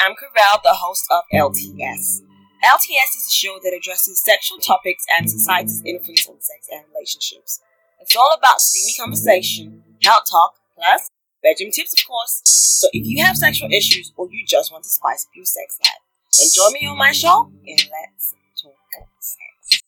[0.00, 2.22] I'm Corral, the host of LTS.
[2.22, 2.26] Mm.
[2.64, 7.60] LTS is a show that addresses sexual topics and society's influence on sex and relationships.
[8.00, 11.10] It's all about steamy conversation, health talk, plus
[11.42, 12.40] bedroom tips, of course.
[12.44, 15.78] So if you have sexual issues or you just want to spice up your sex
[15.84, 15.92] life,
[16.38, 18.72] then join me on my show and let's talk
[19.18, 19.82] sex.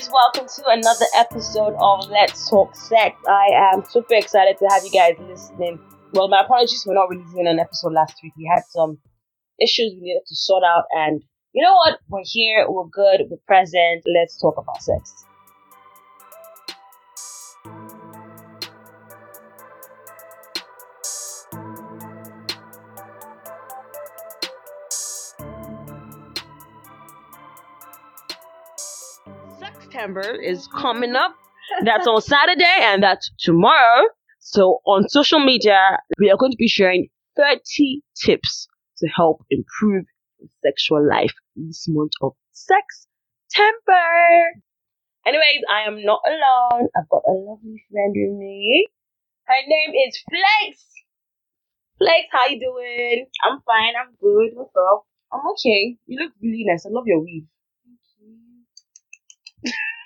[0.00, 3.16] Guys, welcome to another episode of Let's Talk Sex.
[3.28, 5.78] I am super excited to have you guys listening.
[6.12, 8.32] Well, my apologies for not releasing an episode last week.
[8.36, 8.98] We had some
[9.60, 11.98] issues we needed to sort out, and you know what?
[12.08, 14.04] We're here, we're good, we're present.
[14.06, 15.24] Let's talk about sex.
[29.90, 31.34] September is coming up.
[31.84, 34.04] That's on Saturday and that's tomorrow.
[34.38, 40.04] So on social media, we are going to be sharing 30 tips to help improve
[40.64, 43.06] sexual life this month of sex
[43.50, 44.62] temper.
[45.26, 46.88] Anyways, I am not alone.
[46.96, 48.86] I've got a lovely friend with me.
[49.44, 50.84] Her name is Flex.
[51.98, 53.26] Flex, how you doing?
[53.44, 53.94] I'm fine.
[54.00, 54.50] I'm good.
[54.54, 55.04] What's up?
[55.32, 55.96] I'm okay.
[56.06, 56.86] You look really nice.
[56.86, 57.46] I love your weave.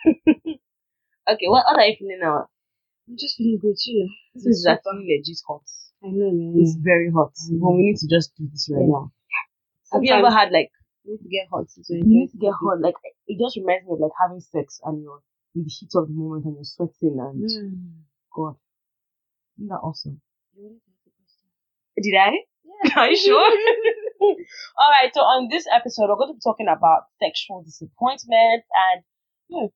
[1.30, 2.48] okay, what, what are you feeling now?
[3.08, 4.10] I'm just feeling good, you know.
[4.34, 5.62] This is actually legit hot.
[6.02, 6.54] I know, man.
[6.60, 7.32] It's very hot.
[7.50, 8.92] But we need to just do this right Yeah.
[8.92, 9.12] now.
[9.92, 10.70] Have you ever had like
[11.04, 12.80] You need to get hot to enjoy you need to get hot?
[12.80, 12.94] Like
[13.28, 15.20] it just reminds me of like having sex and you're
[15.54, 18.04] in the heat of the moment and you're sweating and Mm.
[18.34, 18.56] God.
[19.58, 20.20] Isn't that awesome?
[20.56, 21.46] You wanted to ask a question?
[22.02, 22.32] Did I?
[22.64, 23.00] Yeah.
[23.00, 23.48] Are you sure?
[24.80, 28.98] Alright, so on this episode we're going to be talking about sexual disappointment and
[29.52, 29.66] hmm.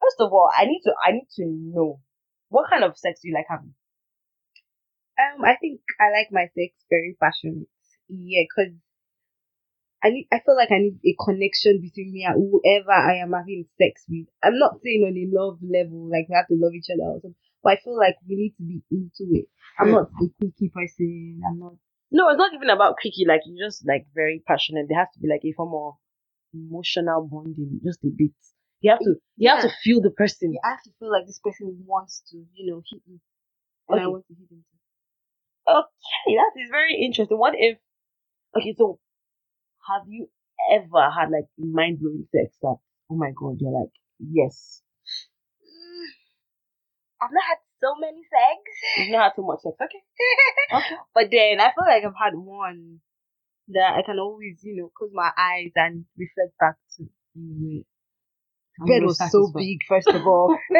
[0.00, 2.00] First of all, I need to I need to know
[2.48, 3.74] what kind of sex do you like having?
[5.18, 7.68] Um, I think I like my sex very passionate.
[8.08, 8.72] Yeah, cause
[10.02, 10.28] I need.
[10.32, 14.04] I feel like I need a connection between me and whoever I am having sex
[14.08, 14.26] with.
[14.42, 17.20] I'm not saying on a love level, like we have to love each other or
[17.20, 19.46] something, but I feel like we need to be into it.
[19.78, 21.40] I'm not a quickie person.
[21.46, 21.74] I'm not.
[22.10, 23.26] No, it's not even about quickie.
[23.28, 24.86] Like you're just like very passionate.
[24.88, 25.94] There has to be like a form of
[26.54, 28.32] emotional bonding, just a bit.
[28.80, 30.54] You have to you have to feel the person.
[30.64, 33.20] I have to feel like this person wants to, you know, hit me,
[33.88, 34.12] and I Okay.
[34.12, 34.64] want to hit him.
[35.68, 37.38] Okay, that is very interesting.
[37.38, 37.78] What if
[38.56, 38.98] okay, so
[39.88, 40.28] have you
[40.72, 42.76] ever had like mind blowing sex that
[43.10, 44.82] oh my god, you're like, yes.
[47.22, 48.60] I've not had so many sex.
[48.98, 49.76] You've not had so much sex.
[49.80, 50.02] Okay.
[50.72, 50.96] Okay.
[51.14, 53.00] But then I feel like I've had one
[53.68, 57.08] that I can always, you know, close my eyes and reflect back to.
[57.36, 57.84] I'm
[58.86, 60.50] bed was so big, first of all.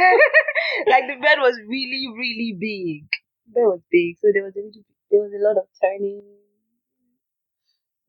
[0.89, 3.09] like the bed was really, really big.
[3.47, 6.23] The bed was big, so there was a little, there was a lot of turning.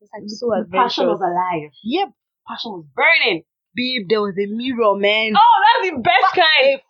[0.00, 1.70] was like so The passion was alive.
[1.84, 2.08] Yep,
[2.48, 3.42] Passion was burning.
[3.74, 4.08] babe.
[4.08, 5.34] There was a mirror, man.
[5.36, 6.80] Oh, that's the best kind.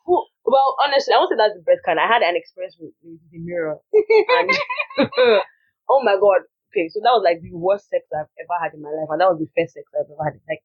[0.45, 2.01] Well, honestly, I won't say that's the best kind.
[2.01, 4.51] I had an experience with, with the mirror, and
[5.91, 6.43] oh my god.
[6.73, 9.21] Okay, so that was like the worst sex I've ever had in my life, and
[9.21, 10.41] that was the first sex I've ever had.
[10.49, 10.65] Like,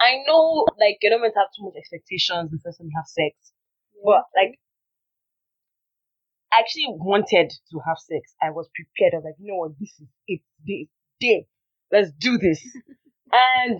[0.00, 2.96] I know, like, you don't meant to have too much expectations the first time you
[2.96, 3.34] have sex,
[4.04, 4.58] but like,
[6.52, 8.34] I actually wanted to have sex.
[8.40, 9.12] I was prepared.
[9.14, 10.40] I was like, you know what, this is it.
[10.64, 10.88] This
[11.20, 11.46] day,
[11.92, 12.64] let's do this.
[13.32, 13.78] and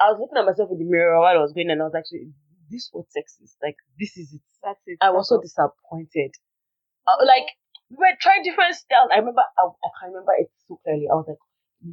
[0.00, 1.94] I was looking at myself in the mirror while I was going, and I was
[1.96, 2.30] actually,
[2.70, 3.56] this is what sex is.
[3.62, 4.42] Like, this is it.
[4.62, 4.98] that's it.
[5.00, 6.36] I was so disappointed.
[7.06, 7.48] Uh, like
[7.90, 9.10] we were trying different styles.
[9.12, 11.08] I remember I, I can remember it so clearly.
[11.10, 11.40] I was like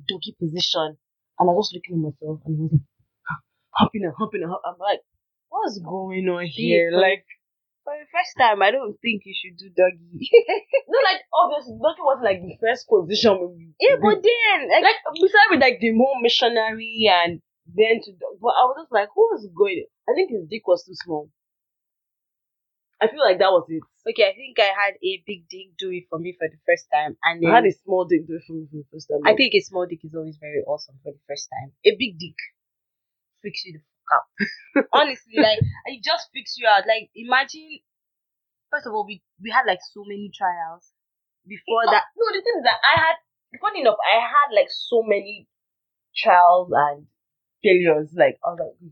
[0.08, 0.98] doggy position,
[1.40, 2.88] and I was just looking at myself, and I was like
[3.30, 3.40] ah,
[3.72, 4.72] humping and humping and humping.
[4.72, 5.02] I'm like,
[5.50, 6.92] what's going on here?
[6.92, 7.26] Like,
[7.86, 8.62] for the first time.
[8.66, 10.26] I don't think you should do doggy.
[10.90, 13.72] no, like obviously, doggy was like the first position we.
[13.80, 18.42] yeah, but then like, like beside with like the more missionary and then to dog-
[18.42, 19.86] but I was just like, who was going?
[20.10, 21.30] I think his dick was too small.
[23.02, 23.84] I feel like that was it.
[24.10, 26.88] okay, I think I had a big dick do it for me for the first
[26.94, 29.10] time, and then I had a small dick do it for me for the first
[29.12, 29.22] time.
[29.26, 31.74] I think a small dick is always very awesome for the first time.
[31.86, 32.38] A big dick
[33.42, 34.88] freaks you the fuck out.
[35.02, 35.60] Honestly, like
[35.92, 36.88] it just freaks you out.
[36.88, 37.84] Like imagine,
[38.72, 40.92] first of all, we we had like so many trials
[41.48, 42.04] before Oh, that.
[42.18, 43.16] no, the thing is that I had,
[43.62, 45.48] funny enough, I had like so many
[46.16, 47.06] trials and
[47.62, 48.10] failures.
[48.16, 48.92] Like, I was like,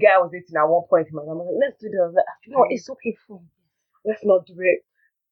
[0.00, 1.30] guy I was dating at one point in my life.
[1.30, 2.14] I was like, let's do this.
[2.14, 3.44] Like, you know, it's so painful.
[4.04, 4.84] Let's not do it.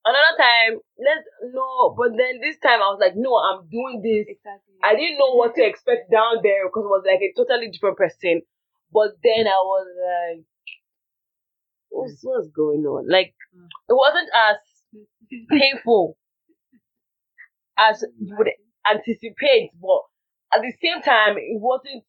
[0.05, 4.27] Another time, let's no, but then this time I was like, no, I'm doing this.
[4.29, 4.77] Exactly.
[4.85, 7.97] I didn't know what to expect down there because it was like a totally different
[7.99, 8.43] person.
[8.93, 10.45] But then I was like,
[11.91, 13.09] what's, what's going on?
[13.09, 13.69] Like, Mm.
[13.89, 14.57] it wasn't as
[15.49, 16.19] painful
[17.79, 18.51] as you would
[18.91, 20.03] anticipate, but
[20.55, 22.05] at the same time, it wasn't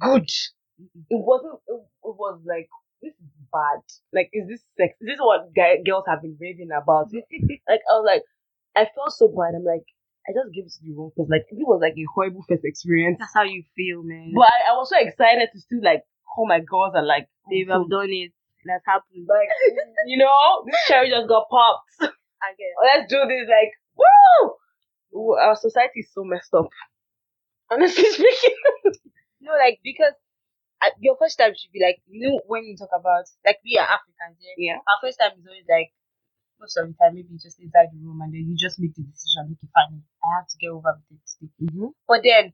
[0.00, 0.28] good.
[0.78, 2.68] It wasn't, it, it was like,
[3.02, 3.82] this is bad.
[4.12, 4.94] Like, is this sex?
[5.00, 7.08] Is this what guy, girls have been raving about?
[7.68, 8.22] like, I was like,
[8.76, 9.54] I felt so bad.
[9.54, 9.86] I'm like,
[10.28, 11.30] I just gave it to the wrong person.
[11.30, 13.16] Like, it was like a horrible first experience.
[13.18, 14.32] That's how you feel, man.
[14.34, 17.68] But I, I was so excited to still like call my girls and like They've
[17.70, 18.32] oh, done it.
[18.66, 19.24] That's happened.
[19.28, 19.48] like
[20.06, 20.28] you know
[20.66, 21.88] this cherry just got popped.
[22.42, 22.74] I guess.
[22.84, 24.52] Let's do this like woo!
[25.16, 26.68] Ooh, Our society is so messed up.
[27.70, 28.56] Honestly speaking,
[29.40, 30.12] No, like because
[31.00, 33.86] your first time should be like you know when you talk about like we are
[33.86, 34.56] Africans, yeah.
[34.58, 34.78] yeah.
[34.78, 35.90] Our first time is always like
[36.60, 39.02] most of the time maybe just inside the room and then you just make the
[39.02, 39.54] decision.
[39.58, 40.02] Okay, fine.
[40.24, 41.26] I have to get over with it.
[41.26, 41.52] today.
[41.62, 41.90] Mm-hmm.
[42.06, 42.52] But then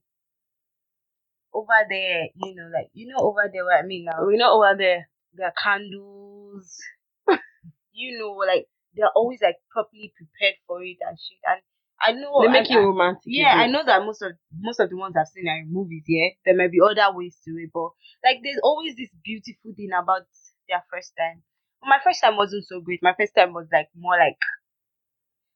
[1.53, 4.25] over there, you know, like you know over there what I mean now.
[4.27, 5.09] We know over there.
[5.35, 6.79] There are candles.
[7.93, 11.39] you know, like they're always like properly prepared for it and shit.
[11.47, 11.61] And
[12.05, 13.23] I know they make and you romantic.
[13.27, 16.05] yeah, I know that most of most of the ones I've seen are in movies.
[16.07, 17.91] Yeah, there might be other ways to it, but
[18.23, 20.23] like there's always this beautiful thing about
[20.69, 21.43] their first time.
[21.83, 23.01] My first time wasn't so great.
[23.03, 24.37] My first time was like more like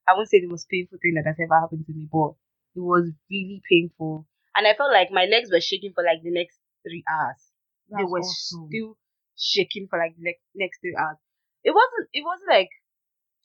[0.09, 2.33] I won't say the most painful thing that has ever happened to me, but
[2.75, 6.33] it was really painful, and I felt like my legs were shaking for like the
[6.33, 7.45] next three hours.
[7.93, 8.69] they were awesome.
[8.69, 8.97] still
[9.37, 11.21] shaking for like the next next three hours.
[11.63, 12.09] It wasn't.
[12.13, 12.73] It wasn't like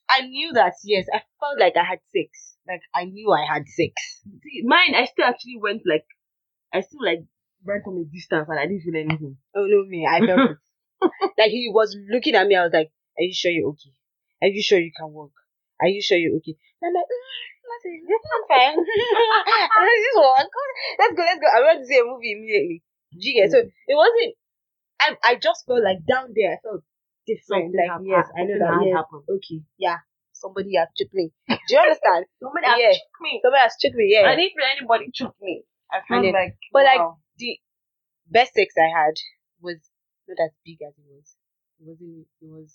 [0.09, 0.73] I knew that.
[0.83, 2.57] Yes, I felt like I had sex.
[2.67, 3.93] Like I knew I had sex.
[4.43, 6.05] See, mine, I still actually went like,
[6.73, 7.23] I still like
[7.63, 9.37] went from a distance and I didn't feel anything.
[9.55, 10.57] Oh no, me, I felt it.
[11.37, 12.55] Like he was looking at me.
[12.55, 13.91] I was like, "Are you sure you're okay?
[14.41, 15.31] Are you sure you can walk?
[15.81, 17.33] Are you sure you're okay?" And I'm like, "Mm,
[17.71, 17.99] "Nothing.
[18.33, 20.47] I'm fine." I just walk.
[20.99, 21.23] Let's go.
[21.23, 21.47] Let's go.
[21.51, 22.83] I went to see a movie immediately.
[23.11, 23.51] Do you get?
[23.51, 24.35] So it wasn't.
[25.01, 26.53] I I just felt like down there.
[26.53, 26.83] I felt
[27.27, 27.73] different.
[27.73, 28.85] Something like hap- yes, I know that.
[28.85, 29.23] Yes, happened.
[29.29, 29.97] okay, yeah.
[30.33, 31.31] Somebody has tricked me.
[31.47, 32.25] Do you understand?
[32.41, 33.21] Somebody has has Yeah.
[33.21, 33.39] me.
[33.43, 34.05] Somebody has tricked me.
[34.11, 34.27] Yeah.
[34.27, 35.63] I didn't feel anybody took me.
[35.91, 37.01] I felt it- like, but, like,
[37.37, 37.59] the
[38.27, 39.15] best sex I had
[39.61, 39.77] was
[40.27, 41.35] not as big as it was.
[41.79, 42.27] It wasn't.
[42.41, 42.73] It was.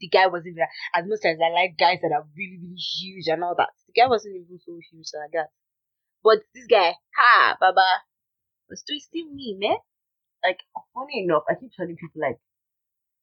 [0.00, 0.68] The guy wasn't there.
[0.94, 3.94] As much as I like guys that are really, really huge and all that, the
[3.98, 5.48] guy wasn't even so huge like that.
[6.22, 8.04] But this guy, ha, Baba,
[8.68, 9.76] was still me, man.
[10.44, 10.60] like
[10.94, 12.36] funny enough, I keep telling people like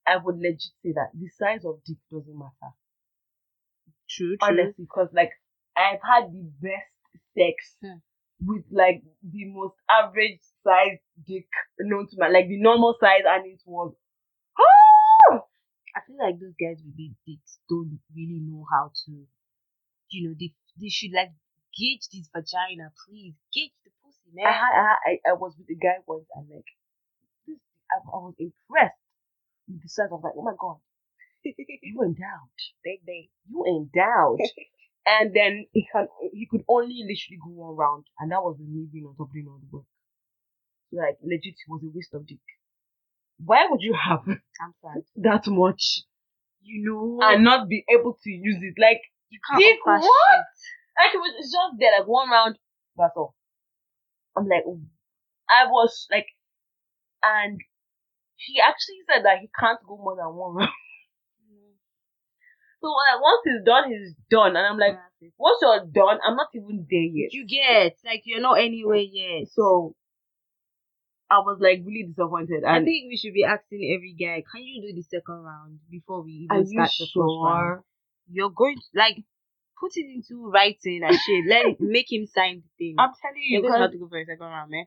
[0.07, 2.73] I would legit say that the size of dick doesn't matter.
[4.09, 4.47] True, true.
[4.47, 5.31] Honestly, because like
[5.75, 6.91] I've had the best
[7.37, 7.97] sex Hmm.
[8.39, 11.47] with like the most average size dick
[11.79, 13.95] known to man, like the normal size, and it was
[14.59, 15.41] ah!
[15.95, 19.27] I feel like those guys with big dicks don't really know how to,
[20.11, 21.31] you know, they they should like
[21.77, 24.47] gauge this vagina, please gauge the pussy, man.
[24.47, 26.65] I, I, I I was with a guy once and like
[27.47, 27.59] this,
[27.91, 29.02] I, I was impressed
[29.67, 30.07] the size.
[30.11, 30.77] I was like, oh my god,
[31.43, 32.53] you endowed.
[32.83, 33.29] big, big.
[33.49, 34.39] you endowed.
[35.05, 38.69] and then he can he could only literally go one round, and that was with
[38.69, 39.85] me being on top doing all the work.
[40.91, 42.37] Like legit, it was a waste of dick.
[43.43, 44.23] Why would you have
[45.15, 46.03] that much
[46.61, 48.75] You know, and not be able to use it?
[48.79, 50.01] Like you can't dick what?
[50.01, 50.09] shit.
[50.97, 52.57] like it was it's just there like one round.
[52.95, 53.35] That's all.
[54.37, 54.79] I'm like, oh.
[55.49, 56.27] I was like,
[57.23, 57.59] and
[58.45, 60.69] he actually said that he can't go more than one round.
[62.83, 64.99] So like once he's done, he's done, and I'm like,
[65.39, 67.31] once you're done, I'm not even there yet.
[67.31, 69.47] you get like you're not anywhere yet.
[69.55, 69.95] So
[71.31, 72.65] I was like really disappointed.
[72.67, 76.23] I think we should be asking every guy, can you do the second round before
[76.23, 77.79] we even start the first round?
[77.79, 77.83] sure?
[78.29, 79.23] You're going to like
[79.79, 81.47] put it into writing and shit.
[81.47, 82.95] Let make him sign the thing.
[82.99, 84.85] I'm telling you, You're going to have to go for a second round, man.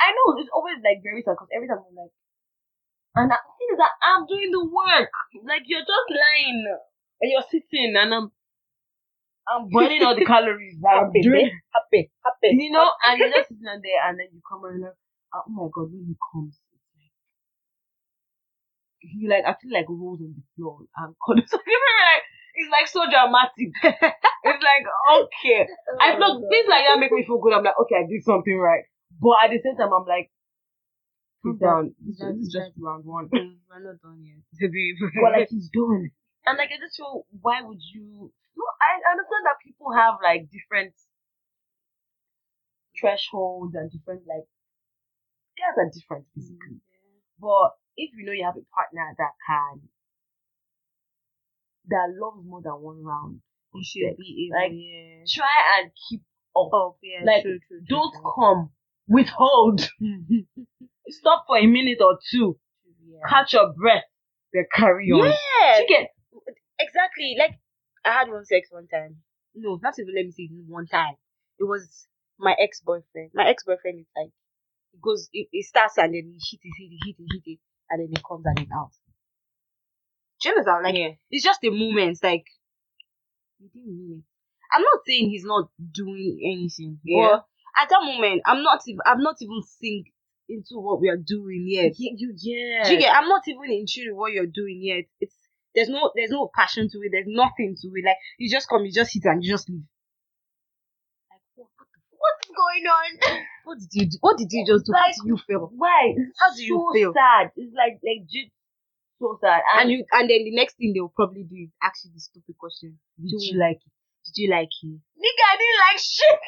[0.00, 2.16] I know it's always like very sad because every time I'm like,
[3.16, 5.10] and the thing is that I'm doing the work.
[5.46, 6.66] Like you're just lying
[7.20, 8.30] and you're sitting and I'm
[9.48, 11.50] I'm burning all the calories that I'm Happy, doing.
[11.72, 12.56] Happy, happy.
[12.56, 14.96] You know, and you're just sitting there and then you come and like,
[15.34, 17.12] oh my god, when he comes, it's like
[19.04, 21.14] he like actually like rolls on the floor and
[21.46, 22.24] so like
[22.56, 23.68] it's like so dramatic.
[24.48, 25.66] it's like okay.
[25.68, 27.52] Oh I feel things like that make me feel good.
[27.52, 28.84] I'm like, okay, I did something right.
[29.20, 30.30] But at the same time, I'm like,
[31.44, 31.94] he's down.
[32.00, 32.38] This down.
[32.40, 33.28] is just round one.
[33.28, 34.40] Mm, We're not done yet.
[35.22, 36.10] but like he's done.
[36.46, 38.32] And like I just feel, why would you?
[38.56, 40.94] No, I understand that people have like different
[42.98, 44.46] thresholds and different like
[45.58, 46.80] guys are different basically.
[47.40, 49.88] But if you know you have a partner that can
[51.88, 53.40] that loves more than one round,
[53.74, 55.24] You should be able, like yeah.
[55.28, 56.22] try and keep
[56.56, 56.70] up.
[56.72, 58.70] Oh, yeah, like, true, true, true, Don't come
[59.08, 59.80] withhold.
[61.08, 62.58] Stop for a minute or two.
[63.06, 63.20] yeah.
[63.28, 64.04] Catch your breath.
[64.52, 65.26] Then carry on.
[65.26, 66.10] Yeah, get
[66.78, 67.36] exactly.
[67.38, 67.58] Like
[68.04, 69.16] I had one sex one time.
[69.54, 71.14] No, not even let me say one time.
[71.58, 72.06] It was
[72.38, 73.30] my ex boyfriend.
[73.34, 74.30] My ex boyfriend is like
[74.92, 77.52] it goes it, it starts and then he hit it, hit it, hit it, hit
[77.52, 77.58] it,
[77.90, 78.92] and then it comes and it out.
[80.40, 80.84] Do you understand?
[80.84, 81.10] Like yeah.
[81.30, 82.18] it's just a moment.
[82.22, 82.44] Like
[83.58, 84.24] you didn't mean it.
[84.72, 86.98] I'm not saying he's not doing anything.
[87.04, 87.28] Yeah.
[87.30, 87.44] But
[87.82, 88.80] at that moment, I'm not.
[88.86, 90.13] Even, I'm not even synced
[90.48, 91.92] into what we are doing yet.
[91.98, 92.84] You, you yeah.
[92.84, 93.14] Do you get?
[93.14, 95.04] I'm not even in tune with what you're doing yet.
[95.20, 95.34] It's
[95.74, 97.10] there's no there's no passion to it.
[97.12, 98.04] There's nothing to it.
[98.04, 99.82] Like you just come, you just hit, and you just leave.
[101.30, 101.68] Like what?
[101.76, 103.40] what what's going on?
[103.64, 104.18] What did you do?
[104.20, 104.92] What did you just do?
[104.92, 105.70] How Like, do you feel?
[105.74, 106.14] Why?
[106.38, 107.12] How do you so feel?
[107.14, 107.50] sad.
[107.56, 108.52] It's like like just
[109.18, 109.62] so sad.
[109.80, 112.56] And you and then the next thing they'll probably do is ask you the stupid
[112.58, 112.98] question.
[113.16, 113.92] Did you like it?
[114.28, 115.00] Did you like it?
[115.16, 116.40] nigga, I didn't like shit.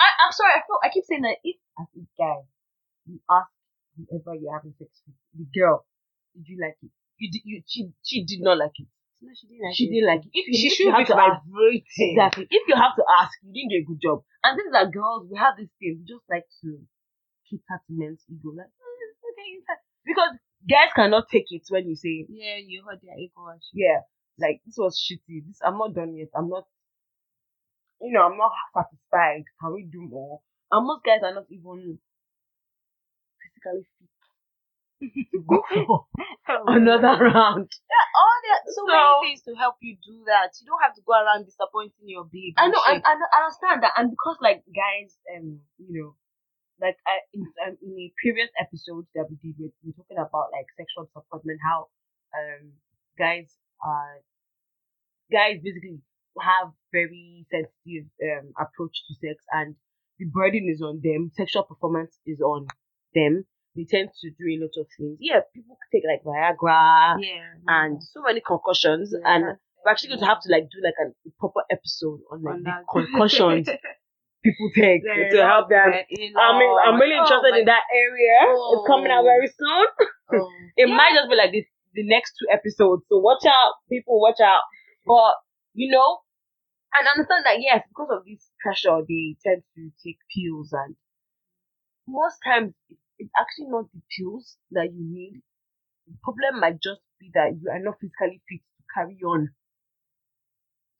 [0.00, 0.52] I, I'm sorry.
[0.56, 2.40] I feel I keep saying that if as a guy
[3.10, 3.50] you ask
[3.96, 5.84] whoever you're having sex with, the girl,
[6.34, 6.90] did you like it?
[7.18, 7.42] You did.
[7.44, 8.88] You she she did not like it.
[9.20, 9.76] No, she didn't like it.
[9.76, 9.90] She it.
[9.92, 10.30] didn't like it.
[10.32, 12.12] If you, She if should you have be to ask, vibrating.
[12.16, 12.46] exactly.
[12.50, 14.18] If you have to ask, you didn't do a good job.
[14.42, 16.00] And things like girls, we have this thing.
[16.00, 16.80] We just like to
[17.48, 19.50] cater to men's ego, like "Eh, okay,
[20.06, 20.32] because
[20.68, 23.44] guys cannot take it when you say Yeah, you heard their ego.
[23.74, 24.00] yeah,
[24.38, 25.44] like this was shitty.
[25.46, 26.28] This I'm not done yet.
[26.34, 26.64] I'm not,
[28.00, 29.44] you know, I'm not satisfied.
[29.60, 30.40] Can we do more?
[30.70, 31.98] And most guys are not even
[33.62, 33.86] physically
[35.00, 36.06] fit to go for
[36.76, 37.68] another round.
[37.72, 40.52] Yeah, all that so, So- many things to help you do that.
[40.60, 42.54] You don't have to go around disappointing your babe.
[42.58, 43.00] I know, I.
[43.04, 46.10] I I understand that, and because like guys, um, you know,
[46.80, 50.18] like I in, um, in a previous episode that we did, we we were talking
[50.20, 51.88] about like sexual disappointment, how
[52.36, 52.72] um
[53.18, 53.48] guys
[53.84, 54.20] are
[55.32, 56.00] guys basically
[56.40, 59.76] have very sensitive um approach to sex, and
[60.18, 61.30] the burden is on them.
[61.34, 62.66] Sexual performance is on
[63.14, 63.44] them.
[63.76, 65.18] They tend to do a lot of things.
[65.20, 69.44] Yeah, people take like Viagra yeah, and so many concussions, Yeah, and
[69.84, 72.64] we're actually going to have to like do like a proper episode on like on
[72.64, 73.68] the concussions
[74.44, 75.92] people take There to help them.
[75.92, 78.36] I mean, I'm really Oh interested in that area.
[78.74, 79.30] It's coming out Oh.
[79.32, 79.86] very soon.
[80.34, 80.48] Oh.
[80.76, 80.96] It Yeah.
[80.96, 83.04] might just be like this the next two episodes.
[83.08, 84.62] So watch out, people, watch out.
[85.06, 85.34] But
[85.74, 86.20] you know,
[86.94, 90.96] and understand that yes, because of this pressure, they tend to take pills, and
[92.06, 92.74] most times
[93.18, 95.42] it's actually not the pills that you need.
[96.06, 99.50] The problem might just be that you are not physically fit to carry on.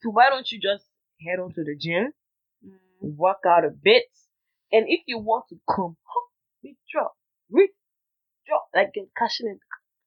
[0.02, 0.86] So why don't you just
[1.26, 2.12] head on to the gym,
[2.64, 3.16] Mm.
[3.16, 4.04] work out a bit,
[4.72, 5.96] and if you want to come,
[6.62, 7.08] withdraw,
[7.48, 9.60] withdraw, like cashing in,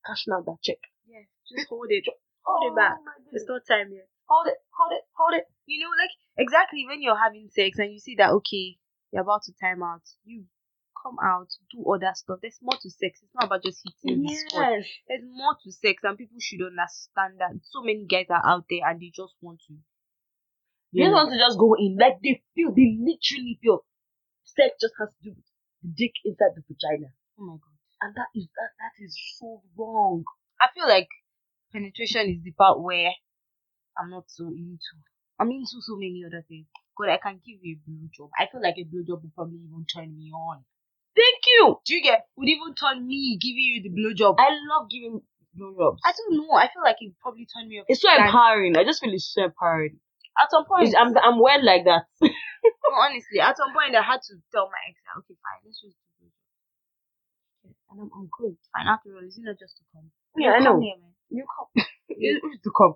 [0.05, 0.77] cashing out that check.
[1.07, 2.05] Yeah, just hold it.
[2.45, 2.97] Hold it back.
[2.99, 3.49] Oh It's goodness.
[3.49, 4.07] not time yet.
[4.27, 5.45] Hold it, hold it, hold it.
[5.65, 8.77] You know, like exactly when you're having sex and you see that okay,
[9.11, 10.45] you're about to time out, you
[11.03, 12.39] come out, do other stuff.
[12.41, 13.19] There's more to sex.
[13.21, 14.71] It's not about just hitting the spot.
[15.07, 17.59] There's more to sex, and people should understand that.
[17.63, 19.75] So many guys are out there and they just want to.
[20.93, 21.97] They don't want to just go in.
[21.99, 23.83] Like they feel, they literally feel
[24.45, 25.45] sex just has to do with
[25.83, 27.11] the dick inside the vagina.
[27.39, 27.77] Oh my god.
[28.01, 30.23] And that is that that is so wrong.
[30.61, 31.09] I feel like
[31.71, 33.11] penetration is the part where
[33.97, 34.95] I'm not so into.
[35.39, 36.67] I'm into so many other things.
[36.95, 38.29] God, I can give you a blowjob.
[38.37, 40.63] I feel like a blowjob would probably even turn me on.
[41.59, 41.77] You.
[41.85, 42.25] Do you get?
[42.37, 44.35] Would even turn me giving you the blowjob.
[44.39, 45.21] I love giving
[45.57, 45.99] blowjobs.
[46.05, 46.53] I don't know.
[46.55, 47.85] I feel like it probably turned me off.
[47.89, 48.77] It's so Like, empowering.
[48.77, 49.99] I just feel it's so empowering.
[50.41, 52.03] At some point, It's, I'm I'm weird like that.
[52.23, 55.81] no, honestly, at some point, I had to tell my ex, that, okay, fine, let's
[55.81, 56.47] just do blowjob.
[57.91, 58.57] And I'm, I'm good.
[58.73, 60.11] Fine, after all, is it not just to come?
[60.37, 60.81] Yeah, I Come know.
[60.81, 60.95] here.
[61.29, 61.85] You come.
[62.09, 62.95] you to come.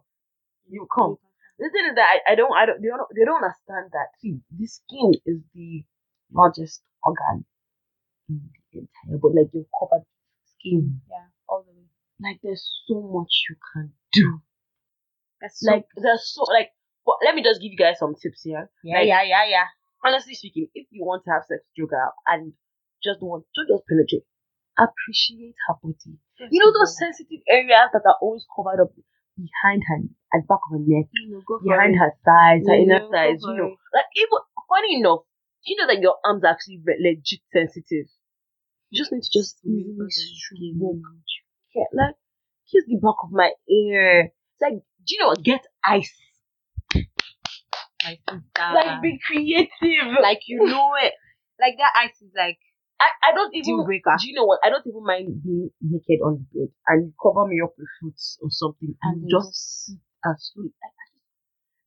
[0.69, 1.17] You come.
[1.59, 4.09] The thing is that I, I don't I don't they don't they don't understand that.
[4.19, 5.83] See, the skin is the
[6.33, 7.45] largest organ
[8.29, 9.35] in the entire body.
[9.41, 10.05] Like you covered
[10.45, 11.01] skin.
[11.01, 11.09] Mm.
[11.09, 11.87] Yeah, all the way.
[12.21, 14.41] Like there's so much you can do.
[15.41, 16.71] That's so, Like there's so like.
[17.05, 18.69] But let me just give you guys some tips here.
[18.83, 19.67] yeah, like- yeah, yeah, yeah.
[20.03, 22.53] Honestly speaking, if you want to have sex with your girl and
[23.03, 24.27] just want to just penetrate,
[24.77, 26.19] appreciate her body.
[26.51, 28.91] You know those sensitive areas that are always covered up
[29.37, 29.97] behind her
[30.37, 31.07] at the back of her neck.
[31.13, 33.71] you know, go behind her thighs, her inner thighs, you know.
[33.93, 35.21] Like even funny enough,
[35.65, 38.05] you know that your arms are actually legit sensitive.
[38.89, 40.59] You just need to just Really easily skin, stroke.
[40.61, 41.01] you know.
[41.75, 42.15] Yeah, like
[42.71, 44.31] kiss the back of my ear.
[44.31, 44.73] It's like,
[45.05, 45.43] do you know what?
[45.43, 46.13] Get ice.
[48.57, 50.15] Like be creative.
[50.21, 51.13] like you know it.
[51.59, 52.57] Like that ice is like
[52.99, 54.15] I, I don't even breaker.
[54.19, 54.59] do you know what?
[54.63, 57.87] I don't even mind being naked on the bed and you cover me up with
[57.99, 59.91] fruits or something and then just
[60.25, 61.27] as soon I, I just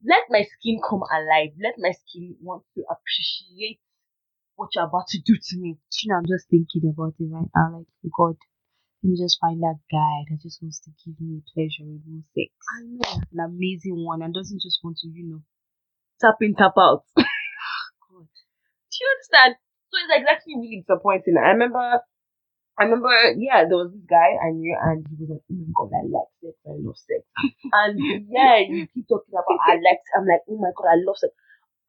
[0.06, 1.50] let my skin come alive.
[1.62, 3.80] Let my skin want to appreciate
[4.60, 5.78] what you're about to do to me.
[6.02, 7.78] you know, I'm just thinking about it right now.
[7.80, 8.36] Like, God,
[9.02, 12.52] let me just find that guy that just wants to give me pleasurable sex.
[12.76, 13.24] I know.
[13.32, 15.42] An amazing one and doesn't just want to, you know,
[16.20, 17.04] Tap in, tap out.
[17.16, 18.28] God.
[18.28, 19.56] Do you understand?
[19.90, 21.36] So it's like actually really disappointing.
[21.40, 21.80] I remember,
[22.78, 25.72] I remember, yeah, there was this guy I knew, and he was like, "Oh my
[25.76, 27.22] god, I like sex, I love sex,"
[27.72, 27.94] and
[28.30, 30.00] yeah, you keep talking about I like.
[30.16, 31.32] I'm like, "Oh my god, I love sex."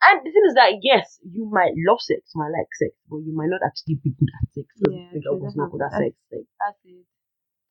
[0.03, 3.17] And the thing is that yes, you might love sex, you might like sex, but
[3.17, 4.67] you might not actually be good at sex.
[4.89, 6.15] Yeah, the girl was not good at sex.
[6.31, 7.05] Like, That's it.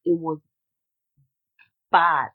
[0.05, 0.39] it was
[1.91, 2.31] bad.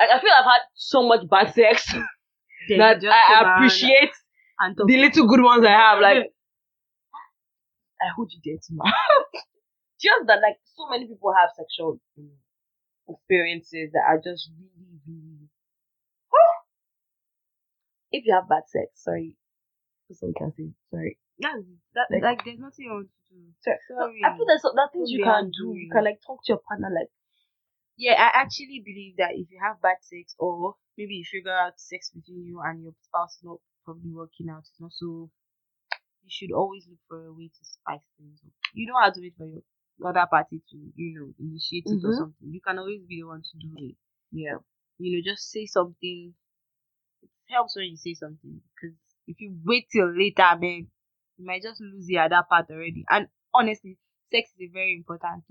[0.00, 1.92] Like, I feel I've had so much bad sex
[2.68, 4.12] Then that I appreciate
[4.60, 6.00] and the little good ones I have.
[6.00, 6.32] Like,
[8.02, 8.90] I hold you dear to my
[10.00, 12.00] Just that, like, so many people have sexual
[13.08, 14.87] experiences that are just really.
[18.18, 19.36] If you have bad sex, sorry,
[20.08, 20.68] that's all we can say.
[20.90, 21.18] Sorry.
[21.38, 23.40] That's, that, Like- like, there's nothing you want to do.
[23.60, 23.78] Sorry.
[23.88, 24.20] Sorry.
[24.24, 25.72] I feel there's some- there things you be can do.
[25.74, 27.10] You can like talk to your partner, like,
[27.96, 31.80] Yeah, I actually believe that if you have bad sex or maybe you figure out
[31.80, 35.30] sex between you and your spouse is not probably working out, it's not so
[36.22, 38.52] you should always look for a way to spice things up.
[38.74, 39.62] You know how have to wait for your
[40.04, 42.16] other party to, you know, initiate it or Mhm.
[42.18, 42.52] something.
[42.52, 43.96] You can always be the one to do it.
[44.30, 44.58] yeah.
[44.98, 46.34] You know, just say something.
[47.48, 50.88] Helps when you say something because if you wait till later, man,
[51.36, 53.04] you might just lose the other part already.
[53.08, 53.96] And honestly,
[54.30, 55.44] sex is a very important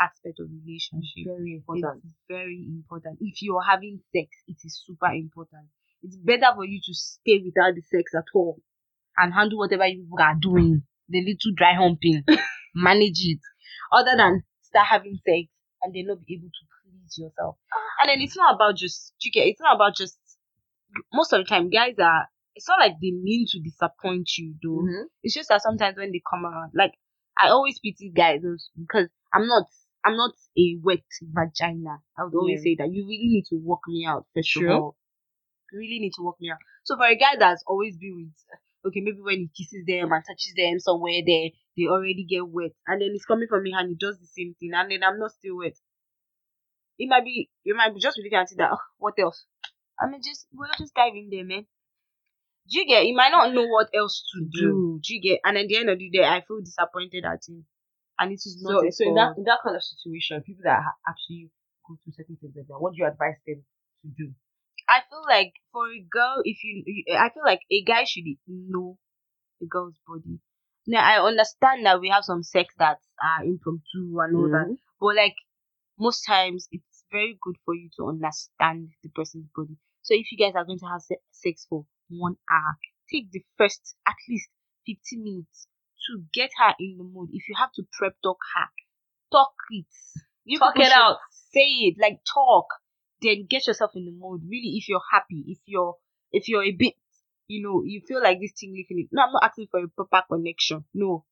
[0.00, 1.26] aspect of relationship.
[1.26, 2.02] Very important.
[2.04, 3.18] It's very important.
[3.20, 5.68] If you're having sex, it is super important.
[6.02, 8.60] It's better for you to stay without the sex at all
[9.16, 10.82] and handle whatever you are doing.
[11.08, 12.24] The little dry humping.
[12.74, 13.40] Manage it.
[13.92, 15.48] Other than start having sex
[15.82, 17.56] and then not be able to please yourself.
[17.74, 18.02] Ah.
[18.02, 20.18] And then it's not about just you get it's not about just
[21.12, 24.82] most of the time guys are it's not like they mean to disappoint you though
[24.82, 25.04] Mhm.
[25.22, 26.92] it's just that sometimes when they come around, like
[27.38, 28.40] I always pity guys
[28.76, 29.66] because I'm not
[30.04, 32.02] I'm not a wet vagina.
[32.18, 32.64] I would always Yeah.
[32.64, 34.94] say that you really need to work me out for sure.
[35.72, 36.58] You really need to work me out.
[36.84, 38.34] So for a guy that's always been with
[38.86, 42.72] okay, maybe when he kisses them and touches them somewhere they they already get wet
[42.86, 45.18] and then he's coming from me and he does the same thing and then I'm
[45.18, 45.74] not still wet.
[46.98, 49.46] It might be you might be just looking at it that "Ugh, what else?
[50.00, 51.66] I mean just we'll just dive in there, man.
[52.70, 53.06] Do you get?
[53.06, 55.00] You might not know what else to do.
[55.02, 55.40] Do you get?
[55.44, 57.66] And at the end of the day, I feel disappointed at him,
[58.18, 58.84] and it is not.
[58.84, 61.50] his so in that in that kind of situation, people that ha- actually
[61.86, 63.64] go through certain things like that, what do you advise them
[64.02, 64.34] to do?
[64.88, 66.84] I feel like for a girl, if you,
[67.16, 68.98] I feel like a guy should know
[69.62, 70.40] a girl's body.
[70.86, 74.78] Now I understand that we have some sex that are impromptu and all that, Mhm.
[75.00, 75.36] but like
[75.98, 79.76] most times, it's very good for you to understand the person's body.
[80.08, 82.78] So if you guys are going to have se- sex for one hour,
[83.12, 84.48] take the first at least
[84.86, 85.68] 15 minutes
[86.06, 87.28] to get her in the mood.
[87.32, 88.66] If you have to prep talk her,
[89.30, 89.86] talk it.
[90.44, 91.18] You Talk it out.
[91.52, 92.66] Say it like talk.
[93.20, 94.42] Then get yourself in the mood.
[94.48, 95.96] Really, if you're happy, if you're
[96.32, 96.94] if you're a bit,
[97.48, 99.08] you know, you feel like this thing leaking.
[99.12, 100.84] No, I'm not asking for a proper connection.
[100.94, 101.26] No,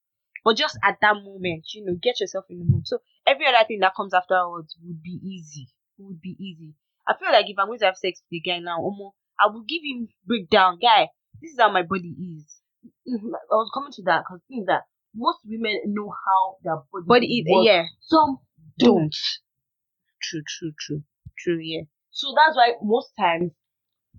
[0.45, 2.87] but just at that moment, you know, get yourself in the mood.
[2.87, 5.69] So every other thing that comes afterwards would be easy.
[5.99, 6.75] Would be easy.
[7.09, 9.47] I feel like if I'm going to have sex with a guy now, Omo, I
[9.53, 10.79] will give him breakdown.
[10.81, 11.09] Guy,
[11.41, 12.61] this is how my body is.
[13.09, 13.31] Mhm.
[13.35, 14.83] I was coming to that because think that
[15.15, 17.67] most women know how their body, Body is works.
[17.67, 17.85] yeah.
[18.01, 18.39] Some
[18.79, 19.01] don't.
[19.03, 19.17] Don't.
[20.23, 21.03] True, true, true,
[21.39, 21.59] true.
[21.63, 21.83] Yeah.
[22.11, 23.53] So that's why most times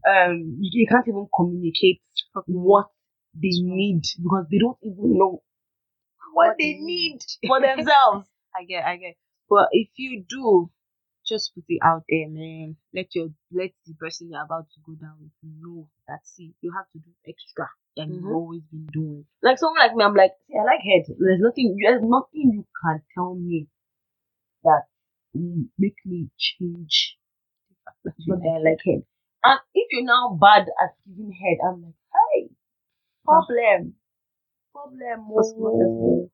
[0.07, 2.01] um you, you can't even communicate
[2.47, 2.87] what
[3.33, 5.41] they need because they don't even know
[6.33, 8.27] what, they need for themselves.
[8.55, 9.15] I get, I get.
[9.49, 10.69] But if you do,
[11.27, 12.77] just put it out there, man.
[12.93, 16.71] Let your let the person you're about to go down with know that see you
[16.77, 18.15] have to do extra than Mhm.
[18.15, 19.25] you've always been doing.
[19.43, 21.05] like someone like me, I'm like, see, I like head.
[21.19, 23.67] There's nothing, there's nothing you can tell me
[24.63, 24.83] that
[25.33, 27.17] will make me change
[28.03, 29.03] because I like head.
[29.43, 32.49] And if you're now bad at giving head, I'm like, hey,
[33.25, 33.95] problem,
[34.73, 35.27] problem.
[35.31, 36.29] Oh.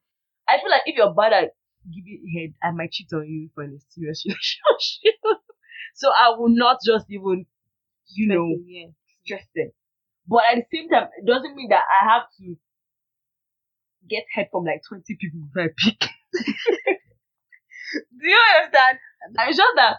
[0.49, 1.55] I feel like if you're bad at
[1.91, 5.19] giving head, I might cheat on you for a serious relationship.
[5.95, 7.45] so I will not just even,
[8.07, 8.87] you know, yeah.
[9.25, 9.73] stress it.
[10.27, 12.55] But at the same time, it doesn't mean that I have to
[14.09, 15.99] get head from like 20 people before I pick.
[17.93, 18.99] Do you understand?
[19.47, 19.97] It's just that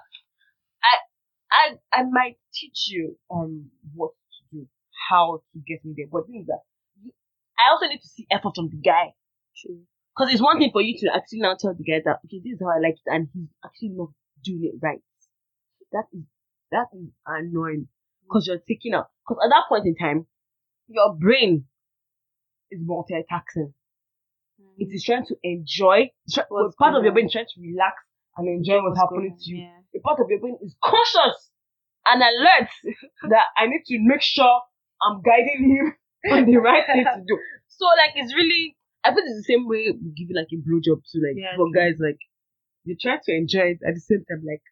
[0.83, 0.95] I
[1.53, 4.69] I I might teach you um what to do,
[5.09, 6.07] how to get me there.
[6.11, 6.63] But the thing is that
[7.59, 9.15] I also need to see effort from the guy.
[9.57, 9.83] True.
[10.17, 12.55] Because it's one thing for you to actually now tell the guy that okay, this
[12.55, 14.11] is how I like it, and he's actually not
[14.43, 15.03] doing it right.
[15.93, 16.25] That is
[16.71, 17.89] that is annoying
[18.23, 19.09] because you're taking out.
[19.27, 20.27] Because at that point in time,
[20.89, 21.65] your brain
[22.71, 23.73] is multitasking.
[24.79, 24.95] It mm.
[24.95, 26.11] is trying to enjoy.
[26.31, 27.97] try- What's part of your brain is trying to relax
[28.37, 29.63] and enjoy what's happening to you.
[29.63, 29.99] Yeah.
[29.99, 31.51] A part of your brain is conscious
[32.07, 32.71] and alert
[33.31, 34.61] that I need to make sure
[35.03, 35.95] I'm guiding him
[36.33, 37.39] on the right thing to do.
[37.67, 40.57] So like it's really I feel it's the same way we give you like a
[40.59, 42.19] blowjob to like Yeah, for guys like
[42.85, 44.63] you try to enjoy it at the same time like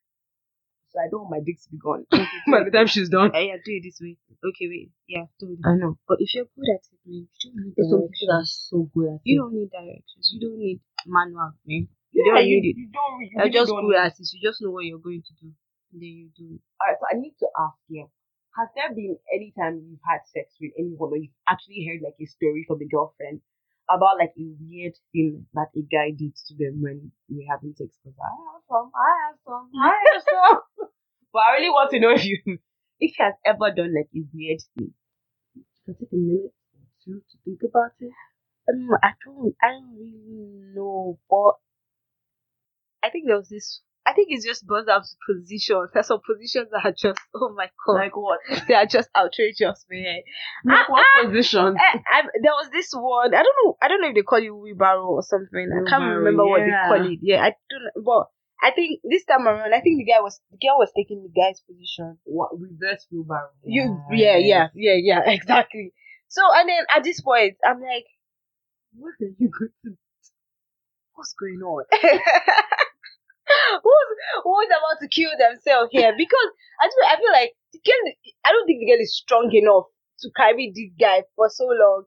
[0.92, 2.04] so I don't want my dick to be gone
[2.52, 3.30] by the time she's done.
[3.32, 4.18] Yeah, yeah, do it this way.
[4.44, 4.90] Okay, wait.
[5.08, 5.64] Yeah, do it.
[5.64, 5.96] I know.
[6.06, 8.68] But if you're good at it, man, you don't need There's some people are directions.
[8.68, 9.40] so good at You it.
[9.40, 10.24] don't need directions.
[10.36, 11.88] You don't need manual, man.
[12.12, 12.76] You Yeah, don't you, need it.
[12.76, 14.28] you don't you You're really just don't good at it.
[14.36, 15.48] You just know what you're going to do.
[15.92, 16.62] And then you do it.
[16.76, 18.04] Alright, so I need to ask you,
[18.60, 22.20] has there been any time you've had sex with anyone or you've actually heard like
[22.20, 23.40] a story from a girlfriend
[23.90, 27.74] about like a weird thing that a guy did to them when we were having
[27.76, 27.96] sex?
[28.02, 30.60] Because I have some, I have some, I have some.
[31.32, 32.38] but I really want to know if you
[33.00, 34.94] if you have ever done like a weird thing.
[35.86, 38.12] Can take a minute or two to think about it.
[38.70, 41.54] Um, I don't, I don't really know, but
[43.02, 43.80] I think there was this.
[44.04, 45.86] I think it's just boils down to position.
[45.94, 48.40] There's some positions that are just, oh my god, Like what?
[48.66, 50.22] they are just outrageous, man.
[50.64, 51.26] Like what ah.
[51.26, 51.76] position?
[51.78, 53.34] I, I, there was this one.
[53.34, 53.76] I don't know.
[53.80, 55.70] I don't know if they call it wheelbarrow or something.
[55.70, 57.18] I can't remember what they call it.
[57.22, 57.84] Yeah, I don't.
[57.84, 58.02] know.
[58.02, 58.28] But
[58.62, 61.30] I think this time around, I think the guy was the girl was taking the
[61.30, 62.18] guy's position.
[62.24, 63.50] What reverse wheelbarrow?
[63.64, 65.92] You, yeah, yeah, yeah, yeah, exactly.
[66.28, 68.06] So and then at this point, I'm like,
[68.96, 69.96] What are you going to
[71.14, 71.84] what's going on?
[73.84, 74.10] who's
[74.44, 76.12] who's about to kill themselves here?
[76.18, 78.02] Because I feel, I feel like the girl,
[78.44, 79.86] I don't think the girl is strong enough
[80.20, 82.04] to carry this guy for so long,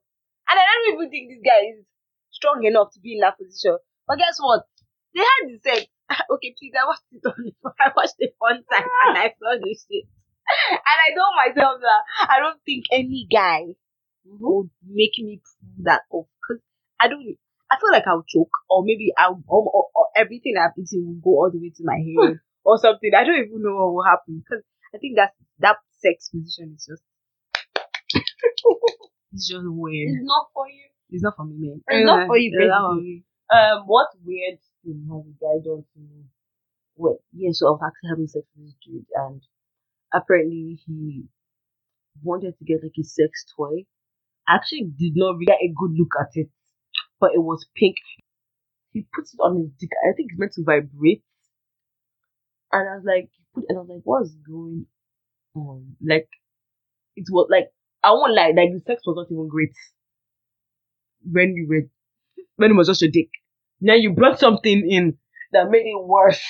[0.50, 1.86] and I don't even think this guy is
[2.32, 3.78] strong enough to be in that position.
[4.08, 4.64] But guess what?
[5.14, 5.88] They had the sex.
[6.30, 7.50] Okay, please, I watched it on.
[7.82, 10.06] I watched it one time and I saw this shit,
[10.70, 13.74] and I told myself that I don't think any guy
[14.22, 14.38] mm-hmm.
[14.38, 16.62] would make me pull that off because
[17.00, 17.38] I don't.
[17.72, 21.22] I feel like I'll choke, or maybe I'll um, or, or everything I've eaten will
[21.24, 23.12] go all the way to my head or something.
[23.16, 26.86] I don't even know what will happen because I think that that sex position is
[26.86, 27.04] just
[29.34, 30.16] it's just weird.
[30.16, 30.86] It's not for you.
[31.10, 31.82] It's not for me, man.
[31.88, 33.24] It's not for you, It's not for me.
[33.52, 36.26] Um, what weird thing has a guy done to me?
[36.96, 39.42] Well, yeah, so I was actually having sex with this dude, and
[40.14, 41.26] apparently he
[42.24, 43.86] wanted to get like a sex toy.
[44.48, 46.50] I actually did not really get a good look at it,
[47.20, 47.96] but it was pink.
[48.92, 49.90] He puts it on his dick.
[50.08, 51.24] I think it's meant to vibrate.
[52.72, 54.86] And I was like, he put, and I was like, what's going
[55.56, 55.96] on?
[56.06, 56.28] Like,
[57.16, 57.70] it was like,
[58.04, 59.74] I won't lie, like the sex was not even great
[61.26, 61.90] when you were
[62.58, 63.30] when it was just your dick.
[63.82, 65.18] Now you brought something in
[65.52, 66.42] that made it worse.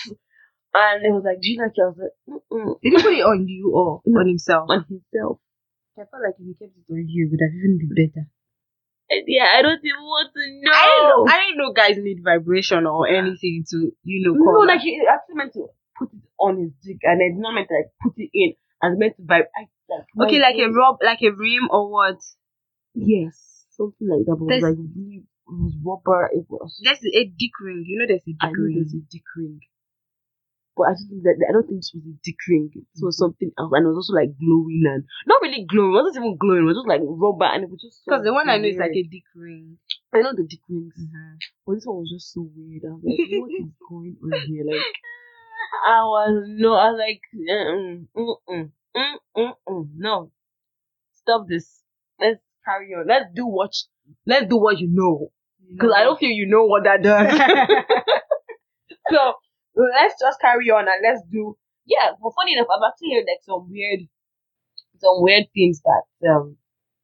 [0.77, 1.81] And it was like, do you like it?
[1.81, 2.75] I was like, mm-mm.
[2.83, 4.67] Did he put it on you or on himself?
[4.69, 5.39] on himself.
[5.97, 8.27] I felt like if he kept it on you, it would have even been better.
[9.09, 10.71] Yeah, I don't even want to know.
[10.73, 11.25] I didn't know.
[11.33, 14.33] I didn't know guys need vibration or anything to you know.
[14.33, 17.67] no, like he actually meant to put it on his dick, and it's not meant
[17.69, 19.45] to like put it in, and meant to vibe.
[19.55, 22.19] I, like, okay, like a rub, like a rim or what?
[22.95, 24.35] yes, something like that.
[24.39, 26.29] But it was like it was rubber.
[26.33, 26.81] It was.
[26.83, 27.83] There's a dick ring.
[27.85, 28.75] You know, there's a I dick know ring.
[28.75, 29.59] there's a dick ring.
[30.75, 32.69] But I think that I don't think this was a dick ring.
[32.75, 35.91] This was something else, and it was also like glowing and not really glowing.
[35.95, 36.63] It wasn't even glowing.
[36.63, 38.67] It was just like rubber, and it was just so Because the one I know
[38.67, 39.77] is like a dick ring.
[40.13, 41.35] I know the dick rings, Mm-hmm.
[41.65, 42.83] but this one was just so weird.
[42.83, 44.65] I was like, what is going on here?
[44.67, 44.83] Like,
[45.87, 48.71] I was no, I was like, mm mm mm
[49.37, 50.31] mm mm no,
[51.13, 51.81] stop this.
[52.19, 53.07] Let's carry on.
[53.07, 53.71] Let's do what.
[54.25, 55.31] Let's do what you know,
[55.71, 57.37] because I don't feel you know what that does.
[59.11, 59.33] so
[59.75, 63.43] let's just carry on and let's do yeah but funny enough i've actually heard like
[63.43, 64.01] some weird
[64.99, 66.57] some weird things that um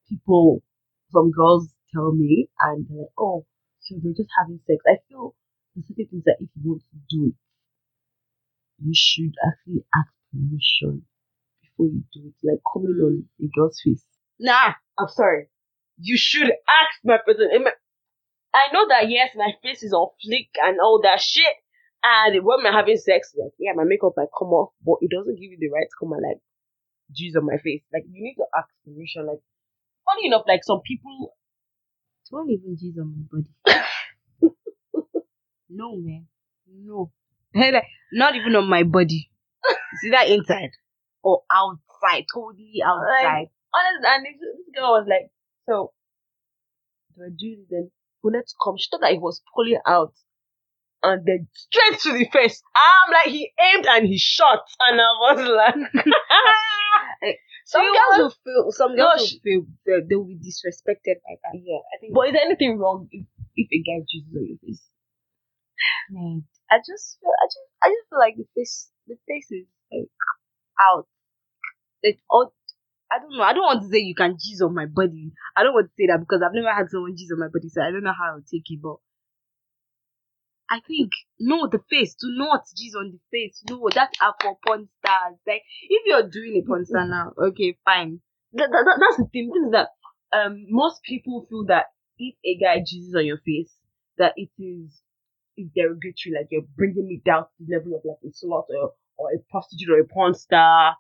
[0.10, 0.62] people
[1.12, 3.46] some girls tell me and like, oh
[3.80, 5.36] so they're just having sex i feel
[5.76, 7.36] there's certain things that if you want to do it
[8.84, 11.04] you should actually ask permission
[11.62, 14.06] before you do it like coming on a girl's face
[14.40, 14.74] Nah.
[14.98, 15.48] i'm sorry
[15.98, 17.50] you should ask my person
[18.54, 21.56] I know that yes, my face is on flick and all that shit.
[22.04, 25.36] And when we're having sex, like yeah, my makeup might come off, but it doesn't
[25.36, 26.42] give you the right to come and like
[27.16, 27.84] juice on my face.
[27.94, 29.28] Like you need to ask permission.
[29.28, 29.42] Like
[30.06, 31.34] funny enough, like some people
[32.32, 33.76] Don't even jizz on my body.
[35.70, 36.28] no, man.
[36.68, 37.12] No.
[37.54, 37.84] Like,
[38.14, 39.30] Not even on my body.
[40.02, 40.72] See that inside
[41.24, 42.26] or outside?
[42.34, 43.50] Totally outside.
[43.74, 45.30] honestly, and this, this girl was like,
[45.68, 45.92] so
[47.16, 47.92] do I do this then?
[48.24, 48.76] bullet come.
[48.78, 50.14] She thought that it was pulling out.
[51.04, 52.62] And then straight to the face.
[52.76, 54.62] I'm like, he aimed and he shot.
[54.80, 56.06] And I was like,
[57.66, 58.72] Some girls will feel.
[58.72, 61.54] Some girls will feel they, they will be disrespected by that.
[61.56, 61.80] yeah.
[61.80, 62.14] I think.
[62.14, 64.84] But is there anything wrong if, if a guy Jesus on your face?
[66.10, 67.32] man, I just feel.
[67.32, 67.60] I just.
[67.84, 68.92] I just feel like the face.
[69.08, 70.10] The face is like
[70.80, 71.08] out.
[72.04, 72.54] Like all.
[73.12, 73.44] I don't know.
[73.44, 75.32] I don't want to say you can jizz on my body.
[75.56, 77.70] I don't want to say that because I've never had someone jizz on my body,
[77.70, 78.80] so I don't know how I'll take it.
[78.82, 78.98] But
[80.72, 82.16] I think no, the face.
[82.16, 83.64] Do not jizz on the face.
[83.70, 85.38] No, that's up for porn stars.
[85.48, 88.22] Like if you're doing a porn star now, okay, fine.
[88.54, 89.50] that, that, that- that's the thing.
[89.50, 89.90] The thing is that
[90.34, 93.74] um most people feel that if a guy jizzes on your face,
[94.18, 95.02] that it is
[95.58, 98.94] is derogatory, like you're bringing me down to the level of like a slut or,
[99.18, 100.96] or a prostitute or a porn star.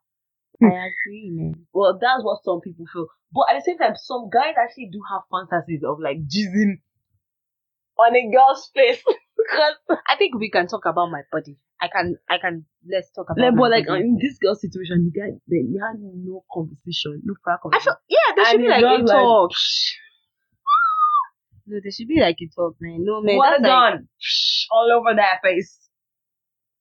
[0.63, 1.67] I agree, man.
[1.73, 3.07] Well, that's what some people feel.
[3.33, 6.81] But at the same time, some guys actually do have fantasies of like jizzing
[7.97, 9.03] on a girl's face.
[9.49, 11.57] because I think we can talk about my body.
[11.81, 12.17] I can.
[12.29, 12.65] I can.
[12.87, 13.41] Let's talk about.
[13.41, 14.01] like, my but like body.
[14.01, 17.93] in this girl situation, the guy they, he had no conversation, no prior I conversation.
[18.07, 19.51] feel yeah, there And should be like a like, talk.
[21.67, 23.05] No, there should be like a talk, man.
[23.05, 23.37] No, man.
[23.37, 24.07] a that's like, gun
[24.71, 25.77] all over that face.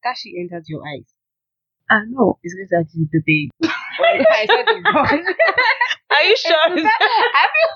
[0.02, 1.06] that shit enters your eyes.
[1.88, 2.38] I know.
[2.42, 3.50] It's going to actually baby.
[3.62, 5.24] I said the gun.
[6.10, 6.56] Are you sure?
[6.56, 6.86] I feel.
[6.88, 7.70] I feel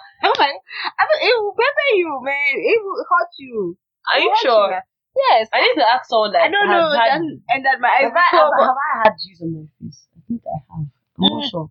[1.25, 2.53] it will pepper you, man.
[2.57, 3.77] It will hurt you.
[4.13, 4.81] Are you sure?
[5.17, 5.49] Yes.
[5.53, 6.91] I need to ask someone that I don't know.
[6.91, 9.67] Had, and, and that my eyes have, I, have, have I had juice on my
[9.79, 10.07] face?
[10.11, 10.87] I think I have.
[10.91, 11.51] I'm not Mm.
[11.51, 11.71] sure.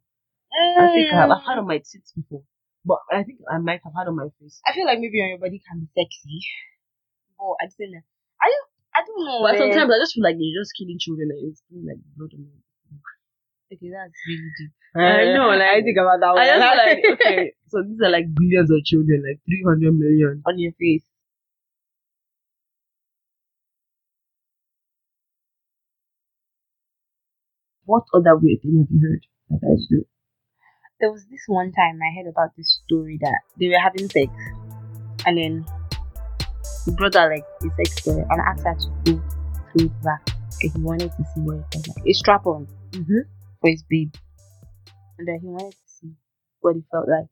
[0.55, 1.31] I think I have.
[1.31, 1.47] I've Mm.
[1.47, 2.43] had on my tits before,
[2.85, 4.61] but I think I might have had on my face.
[4.65, 6.39] I feel like maybe on your body can be sexy,
[7.37, 8.03] but I don't know.
[8.41, 8.47] I
[8.95, 9.39] I don't know.
[9.43, 9.61] But man.
[9.67, 12.45] sometimes I just feel like you're just killing children and it's feeling like blood on
[12.47, 12.55] my
[13.73, 14.71] okay, that's really deep.
[14.95, 16.39] I know, like- I think about that one.
[16.39, 20.43] I just like okay, so these are like billions of children, like three hundred million.
[20.45, 21.03] on your face.
[27.85, 30.05] What other weird thing have you heard that guys do?
[30.99, 34.31] There was this one time I heard about this story that they were having sex,
[35.25, 35.65] and then
[36.85, 39.21] he brought out like a sex toy and asked her to go
[39.71, 40.29] through it back,
[40.61, 42.07] and he wanted to see what it was like.
[42.07, 43.21] A strap on Mm-hmm.
[43.59, 44.13] for his babe,
[45.17, 46.11] and then he wanted to see
[46.61, 47.27] what it felt like.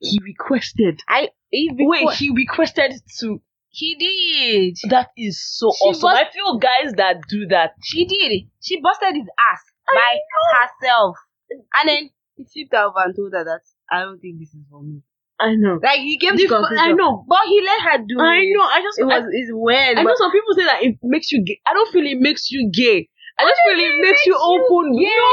[0.00, 1.00] He requested.
[1.08, 3.40] I he Wait, he requested to.
[3.72, 4.76] He did.
[4.90, 6.08] That is so She awesome.
[6.12, 7.74] was- I feel guys that do that.
[7.82, 8.48] She did.
[8.60, 9.62] She busted his ass
[9.94, 10.18] by
[10.54, 11.16] herself,
[11.50, 14.82] and then he flipped over and told her that I don't think this is for
[14.82, 15.00] me.
[15.40, 15.80] I know.
[15.82, 17.24] Like he came The conclusion, I know.
[17.26, 18.54] but he let her do I it.
[18.54, 18.62] know.
[18.62, 19.98] I just It I- was it's weird.
[19.98, 21.58] I know some people say that it makes you gay.
[21.66, 23.08] I don't feel it makes you gay.
[23.38, 24.92] I just feel it makes you open.
[24.92, 25.28] No,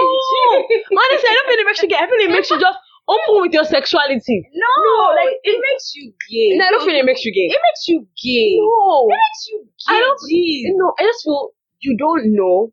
[0.97, 1.97] honestly, I don't feel it makes you gay.
[1.99, 2.77] I feel it makes you just
[3.09, 4.37] open with your sexuality.
[4.53, 6.57] No, No, like like, it makes you gay.
[6.57, 7.49] No, I don't feel it makes you gay.
[7.53, 8.57] It makes you gay.
[8.61, 9.95] No, It makes you gay.
[9.95, 10.63] I don't- Jeez.
[10.77, 12.71] no, I just feel you don't know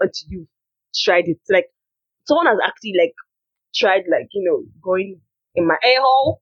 [0.00, 0.48] until you've
[0.94, 1.38] tried it.
[1.50, 1.66] Like
[2.24, 3.12] someone has actually like
[3.74, 5.20] tried like you know going
[5.54, 6.40] in my a hole,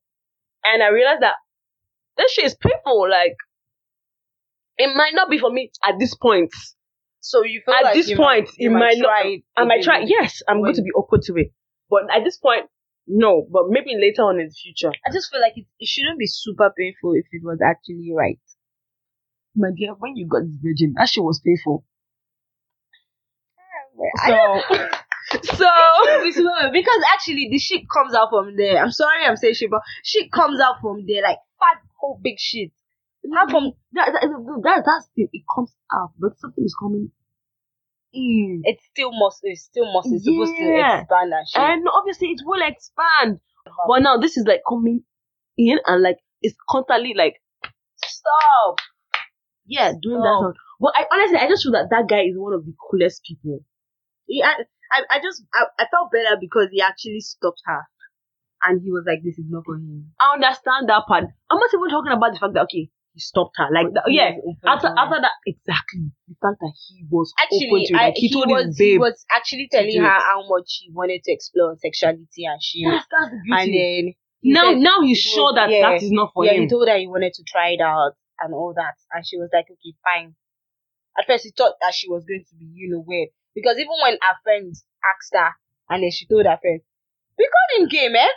[0.65, 1.35] and I realized that
[2.17, 3.09] this shit is painful.
[3.11, 3.37] Like
[4.79, 6.51] it might not be for me at this point.
[7.21, 9.83] So you feel At like this point, might, it might not- try it I might
[9.83, 10.01] try.
[10.07, 11.53] Yes, I'm going to be open to it.
[11.89, 12.67] But at this point,
[13.07, 13.47] no.
[13.51, 14.93] But maybe later on in the future.
[15.07, 18.41] I just feel like it, it shouldn't be super painful if it was actually right.
[19.55, 21.85] My dear, when you got this virgin, that shit was painful.
[23.59, 24.89] Ah, I
[25.45, 25.69] So, so
[26.73, 28.79] because actually the shit comes out from there.
[28.79, 32.39] I'm sorry I'm saying shit, but shit comes out from there like fat whole big
[32.39, 32.71] shit.
[33.25, 33.57] Not mm-hmm.
[33.57, 37.13] from that, that, that, that's the, it comes out, but something is coming
[38.13, 38.63] in.
[38.65, 41.63] it's still muscle it's still muscle it's supposed to expand and shit.
[41.63, 43.41] And obviously, it will expand.
[43.67, 43.85] Uh-huh.
[43.89, 45.03] But now this is like coming
[45.57, 47.41] in and like it's constantly like
[48.05, 48.79] Stop.
[49.67, 50.27] yeah doing that.
[50.27, 50.43] Stop.
[50.43, 50.57] Sound.
[50.81, 53.61] But I honestly, I just feel that that guy is one of the coolest people.
[54.43, 57.83] I, I, I just I, I felt better because he actually stopped her.
[58.65, 60.11] And he was like, This is not for him.
[60.21, 61.25] I understand that part.
[61.51, 63.69] I'm not even talking about the fact that okay, he stopped her.
[63.73, 64.33] Like that, yeah.
[64.65, 67.97] After after that, exactly the fact that he was actually, open to it.
[67.99, 68.93] I, Like, he, told was, his babe.
[68.93, 70.23] he was actually telling her it.
[70.23, 74.53] how much he wanted to explore sexuality and she That's that's the and then he
[74.53, 76.63] now said- now he's it sure was- that yeah, that is not for yeah, him.
[76.63, 79.51] he told her he wanted to try it out and all that, and she was
[79.53, 80.35] like, "Okay, fine."
[81.19, 83.93] At first, he thought that she was going to be, you know, weird because even
[84.03, 85.51] when her friends asked her,
[85.91, 86.83] and then she told her friends,
[87.39, 88.33] "We called him gay, man.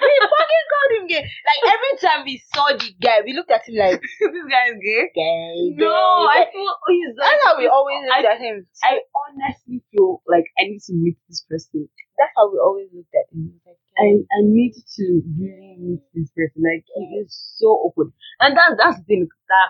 [0.00, 3.66] We fucking called him gay." Like every time we saw the guy, we looked at
[3.68, 5.04] him like, this guy is gay.
[5.14, 8.66] "Gay, No, gay, I feel he's like, That's how we always looked at him.
[8.84, 11.88] I honestly feel like I need to meet this person.
[12.18, 13.60] That's how we always looked at him.
[13.66, 15.04] Like, I, I need to
[15.38, 16.60] really meet this person.
[16.64, 19.68] Like he is so open, and that's that's the thing that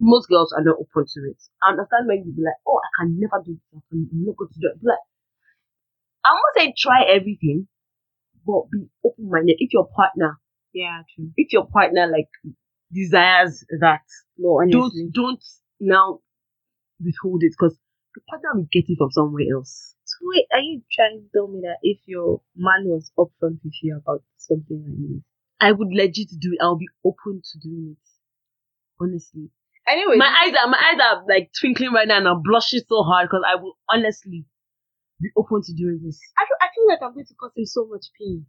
[0.00, 1.40] most girls are not open to it.
[1.62, 3.64] I understand when you be like, oh, I can never do this.
[3.74, 4.80] I I'm not going to do it.
[4.80, 5.04] Be like,
[6.24, 7.68] I won't say try everything,
[8.46, 9.56] but be open minded.
[9.58, 10.38] If your partner,
[10.72, 11.30] Yeah, true.
[11.36, 12.28] if your partner like
[12.92, 14.02] desires that,
[14.38, 15.44] No, don't don't
[15.80, 16.20] now
[17.04, 17.76] withhold it because
[18.14, 19.94] the partner will get it from somewhere else.
[20.04, 23.74] So wait, are you trying to tell me that if your man was upfront with
[23.82, 25.22] you about something like this?
[25.60, 26.58] I would legit do it.
[26.62, 28.08] I'll be open to doing it.
[29.00, 29.50] Honestly.
[29.88, 33.02] Anyway, my eyes are my eyes are like twinkling right now and I'm blushing so
[33.02, 34.44] hard because I will honestly
[35.20, 36.20] be open to doing this.
[36.38, 38.46] I feel, I feel like I'm going to cause him so much pain.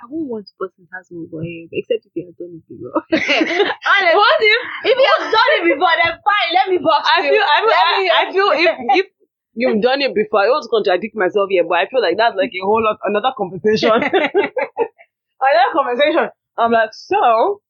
[0.00, 2.64] I won't want to bust his ass over him, except if he has done it
[2.64, 2.96] before.
[3.12, 7.20] Honestly, What if if he has done it before, then fine, let me bust I
[7.20, 7.36] you.
[7.36, 9.06] feel I feel I, me- I feel if if
[9.52, 12.32] you've done it before, I want to contradict myself here, but I feel like that's
[12.32, 13.92] like a whole lot another conversation.
[14.00, 16.30] another conversation.
[16.56, 17.60] I'm like, so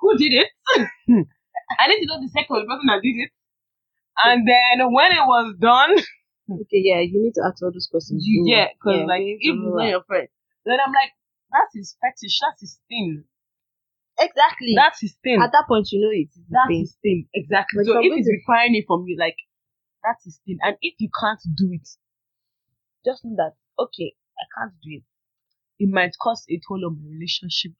[0.00, 0.48] who did it?
[1.80, 3.30] I need to know the second person that did it.
[4.22, 5.96] And then when it was done,
[6.46, 6.60] Hmm.
[6.60, 8.22] okay, yeah, you need to ask all those questions.
[8.26, 10.28] you get because Yeah, like if it's not your friend,
[10.66, 11.12] then I'm like,
[11.50, 13.24] that's his fetish, that's his thing.
[14.18, 15.40] exactly That's his thing.
[15.42, 16.80] at that point, you know it's his That's thing.
[16.80, 17.28] his thing.
[17.34, 17.78] Exactly.
[17.80, 19.36] Like, so if I'm if going he's to- requiring it from you, like
[20.04, 20.58] that's his thing.
[20.62, 21.88] And if you can't do it,
[23.04, 25.04] just know that okay, I can't do it.
[25.80, 27.72] It might cost a toll on my relationship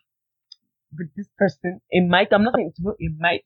[0.96, 1.80] with this person.
[1.90, 2.32] It might.
[2.32, 2.96] I'm not saying it will.
[2.98, 3.44] It might.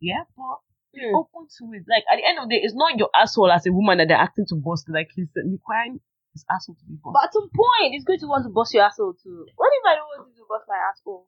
[0.00, 0.60] Yeah, but
[0.94, 1.14] Hmm.
[1.14, 1.84] open to it.
[1.90, 4.08] Like at the end of the day, it's not your asshole as a woman that
[4.08, 4.88] they're acting to bust.
[4.88, 6.00] Like he's requiring
[6.32, 7.14] his asshole to be bust.
[7.14, 9.46] But at some point, he's going to want to bust your asshole too.
[9.56, 11.26] What if I don't want you to bust my asshole?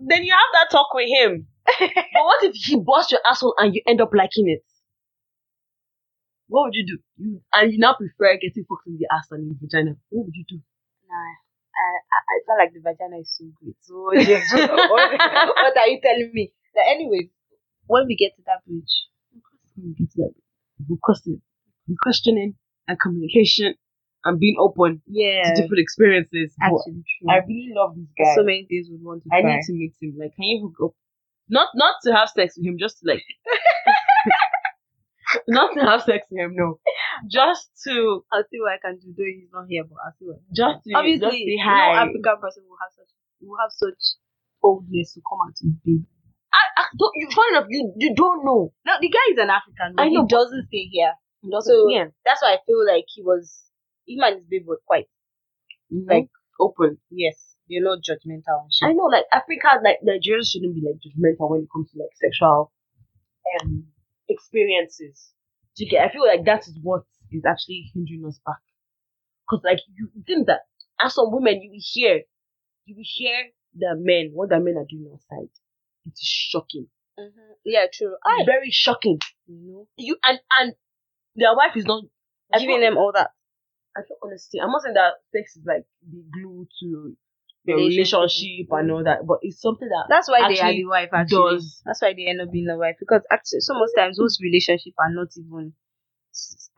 [0.00, 1.46] then you have that talk with him.
[1.78, 4.64] but what if he busts your asshole and you end up liking it?
[6.48, 6.98] What would you do?
[7.18, 9.94] You and you now prefer getting fucked in the ass than in the vagina.
[10.08, 10.58] What would you do?
[11.06, 13.76] Nah, I, I, I feel like the vagina is so great.
[13.86, 14.18] So, what,
[15.62, 16.52] what are you telling me?
[16.74, 17.30] But anyways,
[17.90, 18.94] when we get to that bridge,
[19.76, 20.34] we get to that,
[20.86, 20.98] we'll
[22.02, 22.54] questioning
[22.86, 23.74] and communication
[24.24, 26.54] and being open yeah, to different experiences.
[26.62, 27.28] Actually true.
[27.28, 28.34] I really love this guy.
[28.36, 29.56] so many things would want to I try.
[29.56, 30.14] need to meet him.
[30.18, 30.94] Like, can you hook up?
[31.48, 33.24] Not not to have sex with him, just like.
[35.48, 36.78] not to have sex with him, no.
[37.26, 39.12] Just to I'll see what I can do.
[39.16, 40.38] Though he's not here, but I'll see what.
[40.54, 41.72] Just to obviously, just no.
[42.06, 43.10] African person will have such
[43.42, 44.14] will have such
[44.62, 46.06] boldness to come out to his baby.
[46.52, 48.72] I, I don't, you, funny enough, you, you don't know.
[48.86, 49.94] No, the guy is an African.
[49.98, 51.12] I know, He doesn't stay here.
[51.60, 52.06] So, yeah.
[52.24, 53.62] That's why I feel like he was.
[54.06, 55.06] Him and his baby were quite
[55.90, 56.98] Like, open.
[57.10, 57.54] yes.
[57.68, 58.88] They're not judgmental and shit.
[58.88, 62.10] I know, like, Africa, like, Nigerians shouldn't be, like, judgmental when it comes to, like,
[62.20, 62.72] sexual
[63.62, 63.84] um,
[64.28, 65.30] experiences.
[65.76, 66.04] Do you get?
[66.04, 68.58] I feel like that is what is actually hindering us back.
[69.46, 70.62] Because, like, you think that
[71.00, 72.22] as some women, you will hear,
[72.86, 73.36] you will hear
[73.76, 75.48] the men, what the men are doing outside.
[76.06, 76.88] It is shocking.
[77.18, 77.32] Mhm.
[77.64, 78.16] Yeah, true.
[78.24, 79.18] I very shocking.
[79.46, 80.74] you know You and and
[81.36, 82.04] their wife is not
[82.58, 83.30] giving them all that.
[83.96, 84.60] I feel honesty.
[84.60, 87.16] I'm not saying that sex is like the glue to
[87.64, 88.18] the Relationship.
[88.18, 91.10] relationship and all that, but it's something that That's why they are the wife.
[91.12, 91.82] Actually, does.
[91.84, 94.94] that's why they end up being the wife because actually, so most times those relationships
[94.98, 95.74] are not even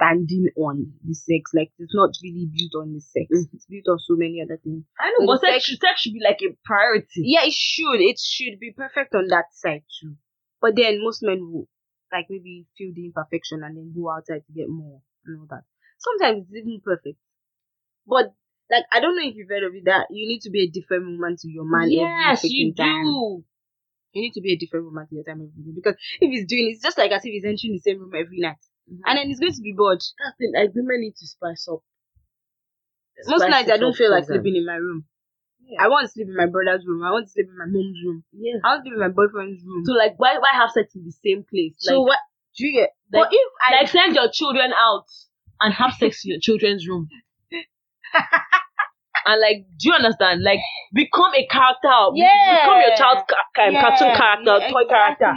[0.02, 1.52] standing on the sex.
[1.54, 3.28] Like it's not really built on the sex.
[3.30, 3.54] Mhm.
[3.54, 4.84] It's built on so many other things.
[4.98, 7.22] I know, But but sex, sex- should- sex should be like a priority.
[7.22, 8.00] Yeah, it should.
[8.00, 10.16] It should be perfect on that side too.
[10.60, 11.68] But then most men will
[12.12, 15.62] like maybe feel the imperfection and then go outside to get more and all that.
[15.98, 17.18] Sometimes it's even perfect.
[18.06, 18.34] But
[18.70, 20.70] like I don't know if you've heard of it that you need to be a
[20.70, 23.04] different woman to your man yes, every you time.
[23.04, 23.44] do.
[24.14, 25.72] You need to be a different woman to your time every day.
[25.74, 28.40] Because if he's doing it's just like as if he's entering the same room every
[28.40, 28.58] night.
[29.06, 29.98] And then he's going to be bored.
[29.98, 31.80] That's the like women need to spice up.
[33.26, 34.42] Most nights I don't feel like sometimes.
[34.42, 35.04] sleeping in my room.
[35.64, 35.84] Yeah.
[35.84, 37.04] I want to sleep in my brother's room.
[37.04, 38.24] I want to sleep in my mom's room.
[38.32, 38.58] yeah.
[38.64, 39.84] I want to sleep in my boyfriend's room.
[39.86, 41.74] So like, why why have sex in the same place?
[41.78, 42.18] So what
[42.58, 42.90] do you get?
[43.12, 45.06] like- but if I like send your children out
[45.60, 47.08] and have sex in your children's room.
[49.24, 50.42] and like, do you understand?
[50.42, 50.58] Like,
[50.92, 51.94] become a character.
[52.14, 52.58] Yeah.
[52.64, 55.32] Become your child's ca- ca- Yeah, cartoon character, yeah, toy character,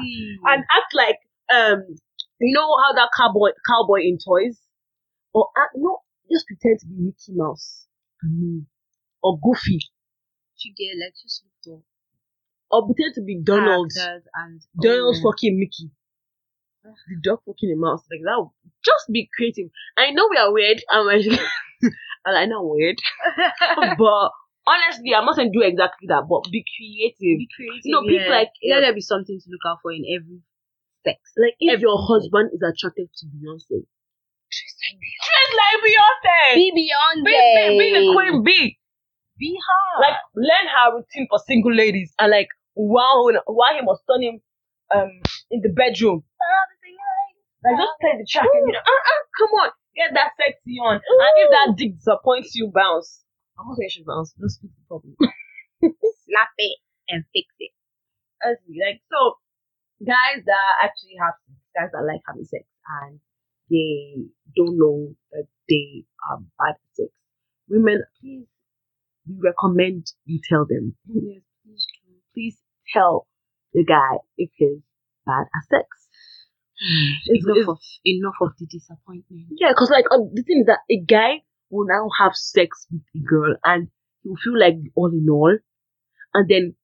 [0.45, 1.19] and act like
[1.53, 1.83] um,
[2.39, 4.59] you know how that cowboy cowboy in toys,
[5.33, 5.99] or act no,
[6.31, 7.87] just pretend to be Mickey Mouse,
[8.25, 8.65] mm,
[9.23, 9.79] or Goofy,
[10.77, 11.83] get like just look
[12.71, 13.91] or pretend to be Donald.
[14.35, 15.91] and Donald oh, fucking Mickey.
[16.83, 18.03] The dog fucking a mouse.
[18.11, 18.49] Like that.
[18.83, 19.71] Just be creative.
[19.97, 20.83] I know we are weird.
[20.89, 21.91] and we're
[22.25, 22.97] I know weird.
[23.97, 24.29] but
[24.67, 27.17] honestly, not saying do exactly that, but be creative.
[27.39, 27.81] be creative.
[27.85, 28.37] You know, people yeah.
[28.37, 30.41] like- let there be something to look out for in every
[31.05, 31.19] sex.
[31.37, 31.81] Like if Everything.
[31.87, 33.85] your husband is attracted to Beyonce.
[34.49, 36.55] Dress like Beyonce.
[36.55, 38.79] Be beyond Be, be, be the queen bee.
[39.37, 40.01] Be her.
[40.01, 44.41] Like learn her routine for single ladies and like while while he was turning
[44.93, 45.11] um
[45.51, 46.23] in the bedroom.
[47.63, 50.77] Like just play the track and you know, uh, uh, come on, get that sexy
[50.77, 50.95] on.
[51.01, 53.23] And if that dick disappoints you, bounce.
[53.57, 54.33] I'm not saying she bounce.
[54.39, 55.15] Just fix the problem.
[56.29, 56.77] slap it
[57.09, 57.71] and fix it.
[58.43, 59.41] Honestly, like so,
[60.05, 62.63] guys that actually have sex, guys that like having sex
[63.03, 63.19] and
[63.69, 64.25] they
[64.55, 67.09] don't know that they are bad at sex.
[67.67, 68.45] Women, please,
[69.27, 70.95] we recommend you tell them.
[71.07, 72.13] Yes, please do.
[72.33, 72.57] Please
[72.93, 73.27] tell
[73.73, 74.81] the guy if he's
[75.25, 75.87] bad at sex.
[77.27, 79.47] It's- enough it's- of enough of the disappointment.
[79.59, 83.01] Yeah, because like uh, the thing is that a guy will now have sex with
[83.15, 83.87] a girl and
[84.23, 85.57] he'll feel like all in all,
[86.33, 86.75] and then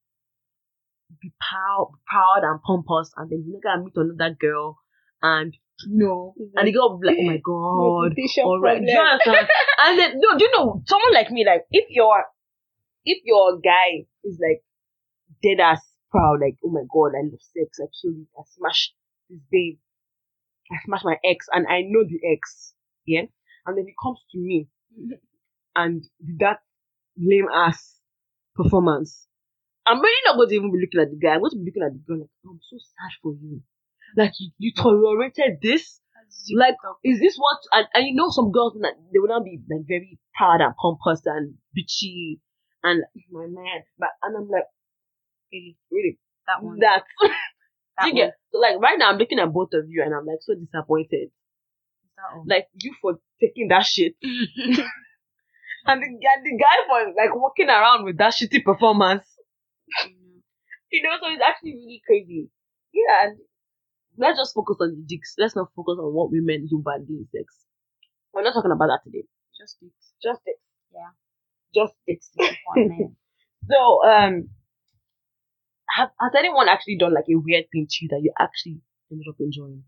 [1.22, 4.78] be proud, proud and pompous, and then you gonna meet another girl,
[5.22, 5.54] and
[5.86, 8.14] you know, and the girl will be like, oh my god,
[8.44, 9.48] all right, do you understand?
[9.78, 12.24] and then no, do you know someone like me, like if your
[13.04, 14.62] if your guy is like
[15.42, 18.94] dead ass proud, like oh my god, I love sex, I killed it, I smashed
[19.30, 19.78] this babe,
[20.70, 22.74] I smashed my ex, and I know the ex,
[23.06, 23.26] yeah,
[23.66, 24.68] and then he comes to me
[25.74, 26.04] and
[26.38, 26.58] that
[27.16, 27.96] lame ass
[28.54, 29.26] performance.
[29.86, 31.34] I'm really not going to even be looking at the guy.
[31.34, 33.62] I'm going to be looking at the girl like, oh, I'm so sad for you.
[34.16, 36.00] Like you, you tolerated this.
[36.56, 37.58] Like, is this what?
[37.72, 40.74] And, and you know, some girls that they will not be like very proud and
[40.80, 42.40] pompous and bitchy
[42.82, 43.82] and oh, my man.
[43.98, 44.64] But and I'm like,
[45.52, 46.78] Really, really that one.
[46.80, 47.02] that.
[47.98, 50.24] that you get so like right now I'm looking at both of you and I'm
[50.24, 51.28] like so disappointed.
[52.46, 58.04] Like you for taking that shit and the, and the guy for like walking around
[58.04, 59.26] with that shitty performance.
[60.90, 62.48] You know, so it's actually really crazy.
[62.92, 63.38] Yeah, and
[64.18, 65.34] let's just focus on the dicks.
[65.38, 67.64] Let's not focus on what women do badly in sex.
[68.32, 69.24] We're not talking about that today.
[69.58, 69.92] Just it.
[70.22, 70.60] Just dicks.
[70.92, 71.12] Yeah.
[71.74, 72.30] Just dicks.
[73.70, 74.48] So, um,
[75.88, 78.80] have, has anyone actually done like a weird thing to you that you actually
[79.10, 79.84] ended up enjoying?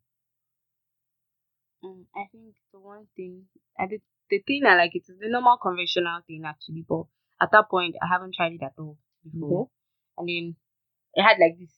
[1.85, 3.47] Mm, I think the one thing,
[3.79, 7.05] I did, the thing I like it is the normal conventional thing actually, but
[7.41, 9.69] at that point I haven't tried it at all before.
[10.19, 10.57] And then
[11.15, 11.73] it had like this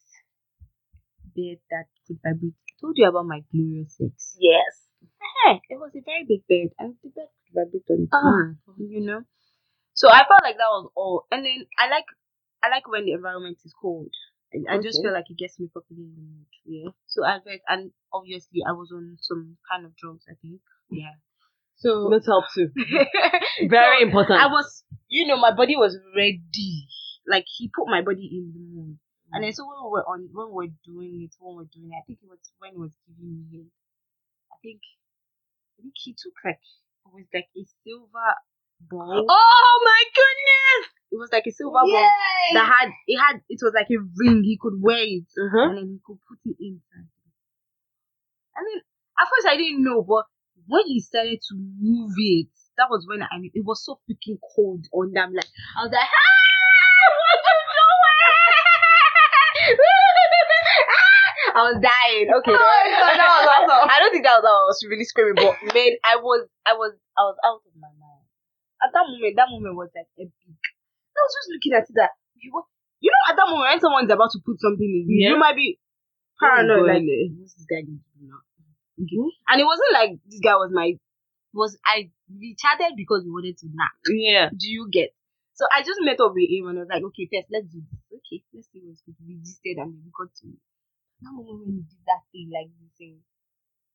[1.35, 2.55] bed that could vibrate.
[2.57, 4.37] I told you about my glorious sex.
[4.39, 4.87] Yes.
[5.45, 8.29] Hey, it was a very big bed, and the bed could vibrate on its Ah.
[8.69, 9.23] own, you know.
[9.95, 11.27] So I felt like that was all.
[11.31, 12.05] And then I like,
[12.63, 14.11] I like when the environment is cold.
[14.53, 16.47] I, I just feel like it gets me properly in the mood.
[16.65, 16.91] Yeah.
[17.07, 20.25] So I read, and obviously I was on some kind of drugs.
[20.29, 20.61] I think.
[20.91, 21.17] Yeah.
[21.77, 22.69] So Let's help too.
[23.69, 24.41] Very So, important.
[24.41, 26.89] I was, you know, my body was ready.
[27.29, 28.99] Like he put my body in the mood.
[29.33, 31.71] And then so when we were on, when we were doing it, when we were
[31.75, 33.67] doing it, I think it was when he was giving me.
[34.53, 34.81] I think,
[35.79, 38.31] I think he took like it was like a silver
[38.89, 39.27] ball.
[39.29, 40.93] Oh my goodness!
[41.13, 42.11] It was like a silver ball
[42.55, 44.43] that had it had it was like a ring.
[44.45, 45.71] He could wear it, Uh-huh.
[45.71, 47.11] and then he could put it inside.
[48.57, 48.81] I mean,
[49.19, 50.25] at first I didn't know, but
[50.67, 52.49] when he started to move it,
[52.79, 55.33] that was when I knew it was so freaking cold on them.
[55.35, 55.49] Like
[55.79, 56.36] I was like, ah,
[61.57, 62.29] I was dying.
[62.29, 63.89] Okay, Oh, that, that was awesome.
[63.95, 66.93] I don't think that was I was really screaming, but man, I was, I was,
[67.17, 68.25] I was out of my mind.
[68.85, 70.37] At that moment, that moment was like epic.
[70.37, 72.53] I was just looking at it that you,
[73.01, 75.33] you know, at that moment when someone's about to put something in you, Yeah.
[75.33, 75.81] you might be
[76.37, 76.85] paranoid.
[76.93, 78.45] going Like, what's this guy going to do now?
[79.01, 79.25] Okay.
[79.49, 80.93] And it wasn't like this guy was my
[81.57, 83.97] was I we chatted because we wanted to knock.
[84.13, 84.53] Yeah.
[84.53, 85.17] Do you get?
[85.57, 87.81] So I just met up with him and I was like, okay, first let's do
[87.81, 87.97] this.
[88.13, 89.17] Okay, let's see what's good.
[89.25, 90.53] We registered and then we got to
[91.27, 93.19] that moment when he did that thing like this thing.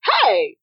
[0.04, 0.58] Hey!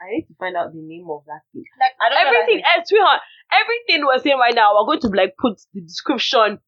[0.00, 1.64] I need to find out the name of that thing.
[1.80, 2.68] Like I don't Everything, know.
[2.76, 3.20] eh, sweetheart,
[3.52, 6.60] everything we're saying right now, we're going to like put the description.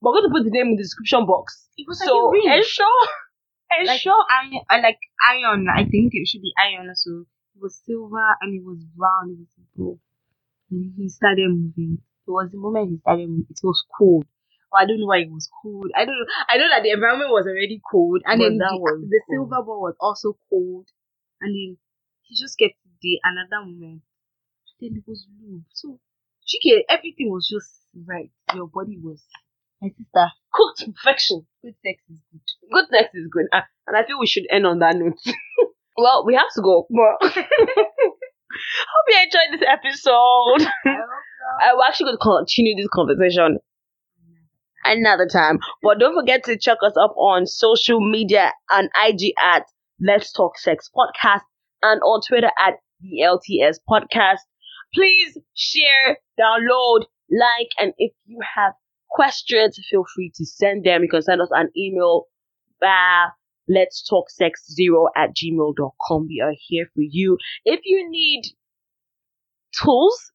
[0.00, 1.66] We're going to put the name in the description box.
[1.76, 2.46] It was like So a ring.
[2.46, 3.02] ensure,
[3.86, 4.24] like ensure.
[4.30, 4.98] iron, uh, like
[5.30, 5.66] iron.
[5.74, 6.90] I think it should be iron.
[6.94, 9.30] So it was silver and it was brown.
[9.34, 9.98] It was blue.
[10.70, 11.98] And he started moving.
[12.26, 13.46] It was the moment he started moving.
[13.50, 14.24] It was cold.
[14.72, 15.90] Well, I don't know why it was cold.
[15.96, 16.26] I don't know.
[16.48, 19.82] I know that the environment was already cold, and But then the, the silver ball
[19.82, 20.88] was also cold.
[21.40, 21.78] And then
[22.22, 24.02] he just kept the another moment.
[24.80, 25.64] Then it was lube.
[25.74, 26.00] So,
[26.48, 27.70] Chike, everything was just
[28.06, 28.30] right.
[28.54, 29.22] Your body was.
[29.82, 31.46] My sister, cooked perfection.
[31.62, 32.40] good sex is good.
[32.72, 33.46] Good sex is good.
[33.52, 35.18] Ah, and I feel we should end on that note.
[35.96, 36.86] well, we have to go.
[36.90, 40.62] But hope you enjoyed this episode.
[40.62, 41.66] I hope so.
[41.70, 43.58] I will actually going to continue this conversation
[44.84, 45.58] another time.
[45.82, 49.64] But don't forget to check us up on social media and IG at
[50.00, 51.42] Let's Talk Sex Podcast
[51.82, 54.40] and on Twitter at the LTS Podcast.
[54.94, 57.70] Please share, download, like.
[57.78, 58.72] And if you have
[59.10, 61.02] questions, feel free to send them.
[61.02, 62.26] You can send us an email
[62.80, 63.28] via
[63.68, 66.26] let's talk sex zero at gmail.com.
[66.28, 67.38] We are here for you.
[67.64, 68.42] If you need
[69.82, 70.32] tools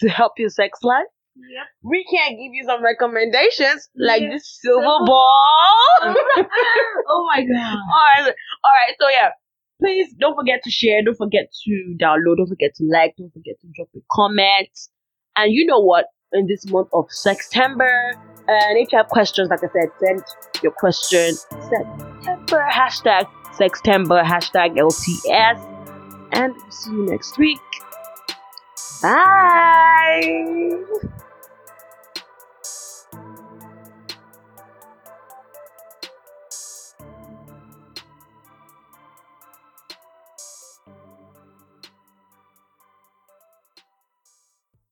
[0.00, 1.06] to help your sex life,
[1.38, 1.66] Yep.
[1.84, 4.30] we can't give you some recommendations like Yeah.
[4.32, 5.76] this silver ball.
[6.02, 7.76] oh my god.
[7.94, 8.34] all right,
[8.64, 8.94] all right.
[9.00, 9.30] So yeah,
[9.80, 11.02] please don't forget to share.
[11.04, 12.36] Don't forget to download.
[12.38, 13.14] Don't forget to like.
[13.16, 14.68] Don't forget to drop a comment.
[15.36, 16.06] And you know what?
[16.32, 18.12] In this month of September,
[18.48, 20.22] and if you have questions, like I said, send
[20.62, 21.34] your question.
[21.70, 23.26] Sextember hashtag
[23.58, 25.74] Sextember hashtag LTS.
[26.32, 27.58] And we'll see you next week.
[29.02, 30.84] Bye.